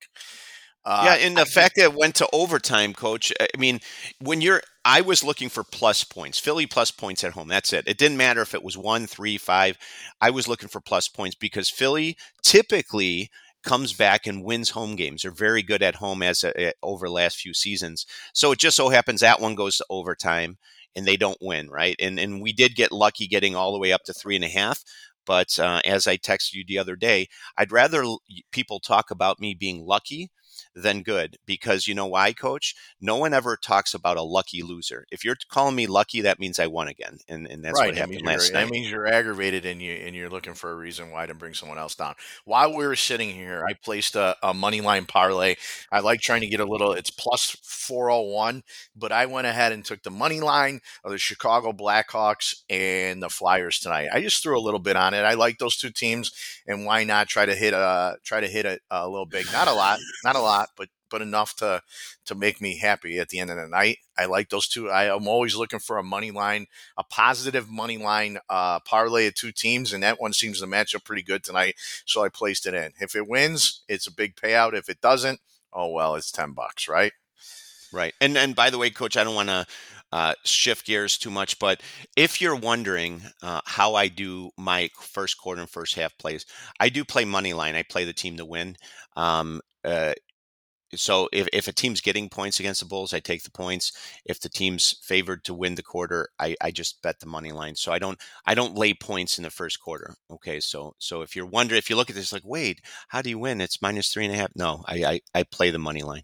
Uh, 0.89 1.01
yeah, 1.03 1.15
and 1.15 1.36
the 1.36 1.41
I 1.41 1.46
fact 1.46 1.75
that 1.75 1.84
it 1.84 1.94
went 1.94 2.15
to 2.15 2.29
overtime, 2.32 2.94
coach. 2.94 3.34
I 3.41 3.58
mean, 3.58 3.82
when 4.22 4.39
you're, 4.39 4.62
I 4.86 5.01
was 5.01 5.22
looking 5.22 5.50
for 5.50 5.65
plus 5.65 6.06
points, 6.06 6.39
Philly 6.39 6.65
plus 6.65 6.91
points 6.91 7.25
at 7.25 7.34
home. 7.34 7.50
That's 7.50 7.74
it. 7.74 7.86
It 7.89 7.98
didn't 7.98 8.15
matter 8.15 8.41
if 8.41 8.53
it 8.53 8.63
was 8.63 8.77
one, 8.77 9.06
three, 9.06 9.38
five. 9.38 9.77
I 10.22 10.29
was 10.29 10.48
looking 10.48 10.70
for 10.70 10.79
plus 10.79 11.10
points 11.10 11.36
because 11.36 11.70
Philly 11.70 12.15
typically 12.41 13.29
comes 13.65 13.91
back 13.91 14.25
and 14.25 14.46
wins 14.46 14.70
home 14.70 14.96
games. 14.96 15.24
They're 15.24 15.32
very 15.32 15.62
good 15.62 15.84
at 15.84 15.96
home 15.96 16.24
as 16.24 16.46
a, 16.46 16.72
over 16.82 17.08
the 17.08 17.13
last 17.13 17.36
few 17.38 17.53
seasons. 17.53 18.06
So 18.34 18.53
it 18.53 18.60
just 18.60 18.77
so 18.77 18.88
happens 18.88 19.20
that 19.20 19.41
one 19.41 19.56
goes 19.56 19.75
to 19.77 19.86
overtime 19.89 20.58
and 20.96 21.06
they 21.06 21.17
don't 21.17 21.38
win, 21.41 21.70
right? 21.70 21.98
And 22.00 22.17
and 22.17 22.41
we 22.41 22.53
did 22.53 22.75
get 22.77 22.94
lucky 22.94 23.27
getting 23.27 23.58
all 23.58 23.74
the 23.74 23.79
way 23.79 23.91
up 23.91 24.03
to 24.06 24.13
three 24.13 24.36
and 24.38 24.46
a 24.46 24.50
half. 24.50 24.86
But 25.25 25.60
uh, 25.60 25.82
as 25.84 26.08
I 26.08 26.15
texted 26.15 26.53
you 26.53 26.63
the 26.65 26.77
other 26.77 26.96
day, 26.96 27.27
I'd 27.58 27.74
rather 27.74 28.06
people 28.53 28.79
talk 28.79 29.12
about 29.12 29.41
me 29.41 29.53
being 29.53 29.86
lucky 29.86 30.32
than 30.75 31.03
good 31.03 31.37
because 31.45 31.87
you 31.87 31.95
know 31.95 32.07
why, 32.07 32.33
coach? 32.33 32.75
No 33.01 33.17
one 33.17 33.33
ever 33.33 33.57
talks 33.57 33.93
about 33.93 34.17
a 34.17 34.21
lucky 34.21 34.61
loser. 34.61 35.05
If 35.11 35.23
you're 35.23 35.35
calling 35.49 35.75
me 35.75 35.87
lucky, 35.87 36.21
that 36.21 36.39
means 36.39 36.59
I 36.59 36.67
won 36.67 36.87
again. 36.87 37.19
And, 37.27 37.47
and 37.47 37.63
that's 37.63 37.79
right. 37.79 37.89
what 37.89 37.97
happened 37.97 38.25
last 38.25 38.53
night. 38.53 38.65
That 38.65 38.71
means 38.71 38.89
you're 38.89 39.07
aggravated 39.07 39.65
and 39.65 39.81
you 39.81 39.93
and 39.93 40.15
you're 40.15 40.29
looking 40.29 40.53
for 40.53 40.71
a 40.71 40.75
reason 40.75 41.12
why 41.12 41.25
to 41.25 41.34
bring 41.34 41.53
someone 41.53 41.77
else 41.77 41.95
down. 41.95 42.15
While 42.45 42.75
we 42.75 42.86
were 42.86 42.95
sitting 42.95 43.29
here, 43.29 43.65
I 43.67 43.73
placed 43.73 44.15
a, 44.15 44.36
a 44.43 44.53
money 44.53 44.82
line 44.82 45.05
parlay. 45.05 45.55
I 45.91 45.99
like 45.99 46.21
trying 46.21 46.41
to 46.41 46.47
get 46.47 46.60
a 46.60 46.65
little 46.65 46.93
it's 46.93 47.12
plus 47.12 47.55
401, 47.63 48.63
but 48.95 49.12
I 49.12 49.25
went 49.25 49.47
ahead 49.47 49.71
and 49.71 49.84
took 49.84 50.03
the 50.03 50.12
money 50.12 50.39
line 50.39 50.82
of 51.03 51.12
the 51.12 51.17
Chicago 51.17 51.71
Blackhawks 51.71 52.55
and 52.69 53.21
the 53.21 53.29
Flyers 53.29 53.79
tonight. 53.79 54.10
I 54.12 54.21
just 54.21 54.41
threw 54.43 54.58
a 54.58 54.62
little 54.62 54.79
bit 54.79 54.95
on 54.95 55.13
it. 55.13 55.21
I 55.21 55.34
like 55.34 55.58
those 55.58 55.77
two 55.77 55.91
teams 55.91 56.32
and 56.65 56.86
why 56.86 57.03
not 57.03 57.27
try 57.27 57.45
to 57.45 57.55
hit 57.55 57.73
a 57.73 58.17
try 58.23 58.41
to 58.41 58.47
hit 58.47 58.65
it 58.65 58.82
uh, 58.91 59.01
a 59.03 59.10
little 59.10 59.25
big. 59.25 59.45
Not 59.51 59.67
a 59.67 59.73
lot, 59.73 59.99
not 60.23 60.36
a 60.36 60.41
lot, 60.41 60.46
but 60.75 60.89
but 61.10 61.21
enough 61.21 61.55
to 61.55 61.81
to 62.25 62.36
make 62.36 62.62
me 62.62 62.77
happy 62.77 63.19
at 63.19 63.29
the 63.29 63.39
end 63.39 63.49
of 63.49 63.57
the 63.57 63.67
night. 63.67 63.99
I 64.17 64.25
like 64.25 64.49
those 64.49 64.67
two. 64.67 64.89
I 64.89 65.13
am 65.13 65.27
always 65.27 65.55
looking 65.55 65.79
for 65.79 65.97
a 65.97 66.03
money 66.03 66.31
line, 66.31 66.67
a 66.97 67.03
positive 67.03 67.69
money 67.69 67.97
line 67.97 68.39
uh, 68.49 68.79
parlay 68.81 69.27
of 69.27 69.36
two 69.36 69.51
teams, 69.51 69.93
and 69.93 70.03
that 70.03 70.19
one 70.19 70.33
seems 70.33 70.60
to 70.60 70.67
match 70.67 70.95
up 70.95 71.03
pretty 71.03 71.23
good 71.23 71.43
tonight. 71.43 71.75
So 72.05 72.23
I 72.23 72.29
placed 72.29 72.65
it 72.65 72.73
in. 72.73 72.93
If 72.99 73.15
it 73.15 73.27
wins, 73.27 73.83
it's 73.88 74.07
a 74.07 74.13
big 74.13 74.36
payout. 74.36 74.73
If 74.73 74.89
it 74.89 75.01
doesn't, 75.01 75.39
oh 75.73 75.91
well, 75.91 76.15
it's 76.15 76.31
ten 76.31 76.51
bucks, 76.53 76.88
right? 76.88 77.13
Right. 77.93 78.13
And 78.19 78.38
and 78.38 78.55
by 78.55 78.69
the 78.69 78.77
way, 78.77 78.89
coach, 78.89 79.17
I 79.17 79.23
don't 79.23 79.36
want 79.36 79.49
to 79.49 79.65
uh, 80.12 80.33
shift 80.43 80.86
gears 80.86 81.17
too 81.17 81.29
much, 81.29 81.60
but 81.60 81.81
if 82.15 82.41
you're 82.41 82.55
wondering 82.55 83.21
uh, 83.41 83.62
how 83.65 83.95
I 83.95 84.07
do 84.07 84.51
my 84.57 84.89
first 84.99 85.38
quarter 85.38 85.62
and 85.62 85.69
first 85.69 85.95
half 85.95 86.17
plays, 86.17 86.45
I 86.79 86.89
do 86.89 87.03
play 87.03 87.25
money 87.25 87.53
line. 87.53 87.75
I 87.75 87.83
play 87.83 88.05
the 88.05 88.13
team 88.13 88.38
to 88.38 88.45
win. 88.45 88.77
Um, 89.15 89.62
uh, 89.83 90.13
so 90.95 91.28
if, 91.34 91.47
if 91.52 91.67
a 91.67 91.73
team's 91.73 92.02
getting 92.02 92.30
points 92.30 92.60
against 92.60 92.80
the 92.80 92.86
Bulls, 92.86 93.13
I 93.13 93.19
take 93.19 93.43
the 93.43 93.52
points. 93.52 93.91
If 94.26 94.39
the 94.39 94.50
team's 94.50 94.95
favored 95.04 95.43
to 95.45 95.54
win 95.54 95.76
the 95.76 95.84
quarter, 95.84 96.30
I, 96.39 96.56
I 96.62 96.71
just 96.71 97.02
bet 97.02 97.19
the 97.19 97.26
money 97.26 97.52
line. 97.52 97.76
So 97.76 97.91
I 97.91 98.00
don't 98.00 98.19
I 98.45 98.56
don't 98.56 98.78
lay 98.78 98.93
points 98.93 99.38
in 99.38 99.43
the 99.43 99.50
first 99.50 99.80
quarter. 99.82 100.15
Okay, 100.32 100.60
so 100.60 100.95
so 101.00 101.21
if 101.21 101.36
you're 101.36 101.45
wondering, 101.45 101.80
if 101.80 101.89
you 101.89 101.95
look 101.95 102.10
at 102.10 102.15
this 102.15 102.32
like, 102.32 102.45
wait, 102.45 102.82
how 103.10 103.21
do 103.21 103.30
you 103.30 103.39
win? 103.39 103.62
It's 103.62 103.82
minus 103.82 104.10
three 104.12 104.26
and 104.26 104.34
a 104.34 104.38
half. 104.38 104.52
No, 104.56 104.84
I 104.88 105.04
I, 105.04 105.21
I 105.36 105.43
play 105.43 105.71
the 105.71 105.80
money 105.80 106.04
line. 106.04 106.23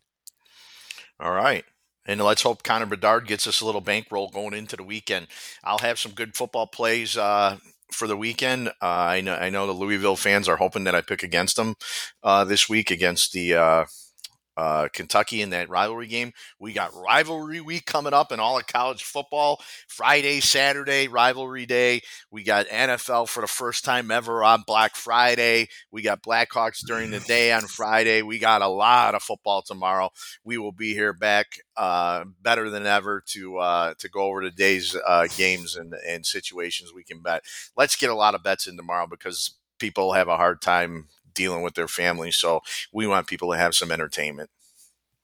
All 1.19 1.31
right. 1.31 1.65
And 2.05 2.21
let's 2.21 2.41
hope 2.41 2.63
Connor 2.63 2.85
Bedard 2.85 3.27
gets 3.27 3.47
us 3.47 3.61
a 3.61 3.65
little 3.65 3.81
bankroll 3.81 4.29
going 4.29 4.53
into 4.53 4.75
the 4.75 4.83
weekend. 4.83 5.27
I'll 5.63 5.79
have 5.79 5.97
some 5.99 6.11
good 6.11 6.35
football 6.35 6.67
plays 6.67 7.15
uh, 7.15 7.57
for 7.93 8.07
the 8.07 8.17
weekend. 8.17 8.67
Uh, 8.67 8.71
I 8.81 9.21
know 9.21 9.35
I 9.35 9.49
know 9.49 9.65
the 9.65 9.73
Louisville 9.73 10.17
fans 10.17 10.49
are 10.49 10.57
hoping 10.57 10.83
that 10.83 10.95
I 10.95 11.01
pick 11.01 11.23
against 11.23 11.55
them 11.55 11.75
uh, 12.21 12.43
this 12.43 12.67
week 12.67 12.91
against 12.91 13.31
the 13.31 13.53
uh, 13.53 13.85
uh, 14.55 14.87
Kentucky 14.93 15.41
in 15.41 15.49
that 15.51 15.69
rivalry 15.69 16.07
game. 16.07 16.33
We 16.59 16.73
got 16.73 16.93
rivalry 16.95 17.61
week 17.61 17.85
coming 17.85 18.13
up 18.13 18.31
in 18.31 18.39
all 18.39 18.57
of 18.57 18.67
college 18.67 19.03
football. 19.03 19.61
Friday, 19.87 20.39
Saturday, 20.39 21.07
rivalry 21.07 21.65
day. 21.65 22.01
We 22.31 22.43
got 22.43 22.67
NFL 22.67 23.29
for 23.29 23.41
the 23.41 23.47
first 23.47 23.83
time 23.83 24.11
ever 24.11 24.43
on 24.43 24.63
Black 24.65 24.95
Friday. 24.95 25.69
We 25.91 26.01
got 26.01 26.23
Blackhawks 26.23 26.85
during 26.85 27.11
the 27.11 27.19
day 27.19 27.51
on 27.51 27.61
Friday. 27.61 28.21
We 28.21 28.39
got 28.39 28.61
a 28.61 28.67
lot 28.67 29.15
of 29.15 29.23
football 29.23 29.61
tomorrow. 29.61 30.09
We 30.43 30.57
will 30.57 30.71
be 30.71 30.93
here 30.93 31.13
back 31.13 31.47
uh, 31.75 32.25
better 32.41 32.69
than 32.69 32.85
ever 32.85 33.23
to 33.27 33.57
uh, 33.57 33.93
to 33.99 34.09
go 34.09 34.21
over 34.21 34.41
today's 34.41 34.95
uh, 35.05 35.27
games 35.35 35.75
and, 35.75 35.95
and 36.07 36.25
situations 36.25 36.93
we 36.93 37.03
can 37.03 37.21
bet. 37.21 37.43
Let's 37.75 37.95
get 37.95 38.09
a 38.09 38.15
lot 38.15 38.35
of 38.35 38.43
bets 38.43 38.67
in 38.67 38.77
tomorrow 38.77 39.07
because 39.07 39.55
people 39.79 40.13
have 40.13 40.27
a 40.27 40.37
hard 40.37 40.61
time 40.61 41.07
dealing 41.33 41.61
with 41.61 41.75
their 41.75 41.87
family. 41.87 42.31
So 42.31 42.61
we 42.91 43.07
want 43.07 43.27
people 43.27 43.51
to 43.51 43.57
have 43.57 43.75
some 43.75 43.91
entertainment. 43.91 44.49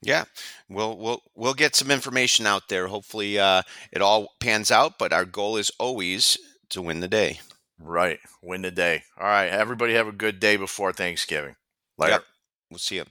Yeah, 0.02 0.24
we'll 0.68 0.96
we'll 0.96 1.22
we'll 1.34 1.54
get 1.54 1.76
some 1.76 1.90
information 1.90 2.46
out 2.46 2.68
there. 2.68 2.86
Hopefully, 2.86 3.38
uh, 3.38 3.62
it 3.92 4.00
all 4.00 4.34
pans 4.40 4.70
out. 4.70 4.98
But 4.98 5.12
our 5.12 5.26
goal 5.26 5.58
is 5.58 5.70
always 5.78 6.38
to 6.70 6.80
win 6.80 7.00
the 7.00 7.08
day. 7.08 7.40
Right, 7.78 8.18
win 8.42 8.62
the 8.62 8.70
day. 8.70 9.04
All 9.18 9.26
right, 9.26 9.48
everybody 9.48 9.94
have 9.94 10.08
a 10.08 10.12
good 10.12 10.40
day 10.40 10.56
before 10.56 10.92
Thanksgiving. 10.92 11.56
Later. 11.98 12.12
Yep. 12.12 12.24
We'll 12.70 12.78
see 12.78 12.96
you. 12.96 13.04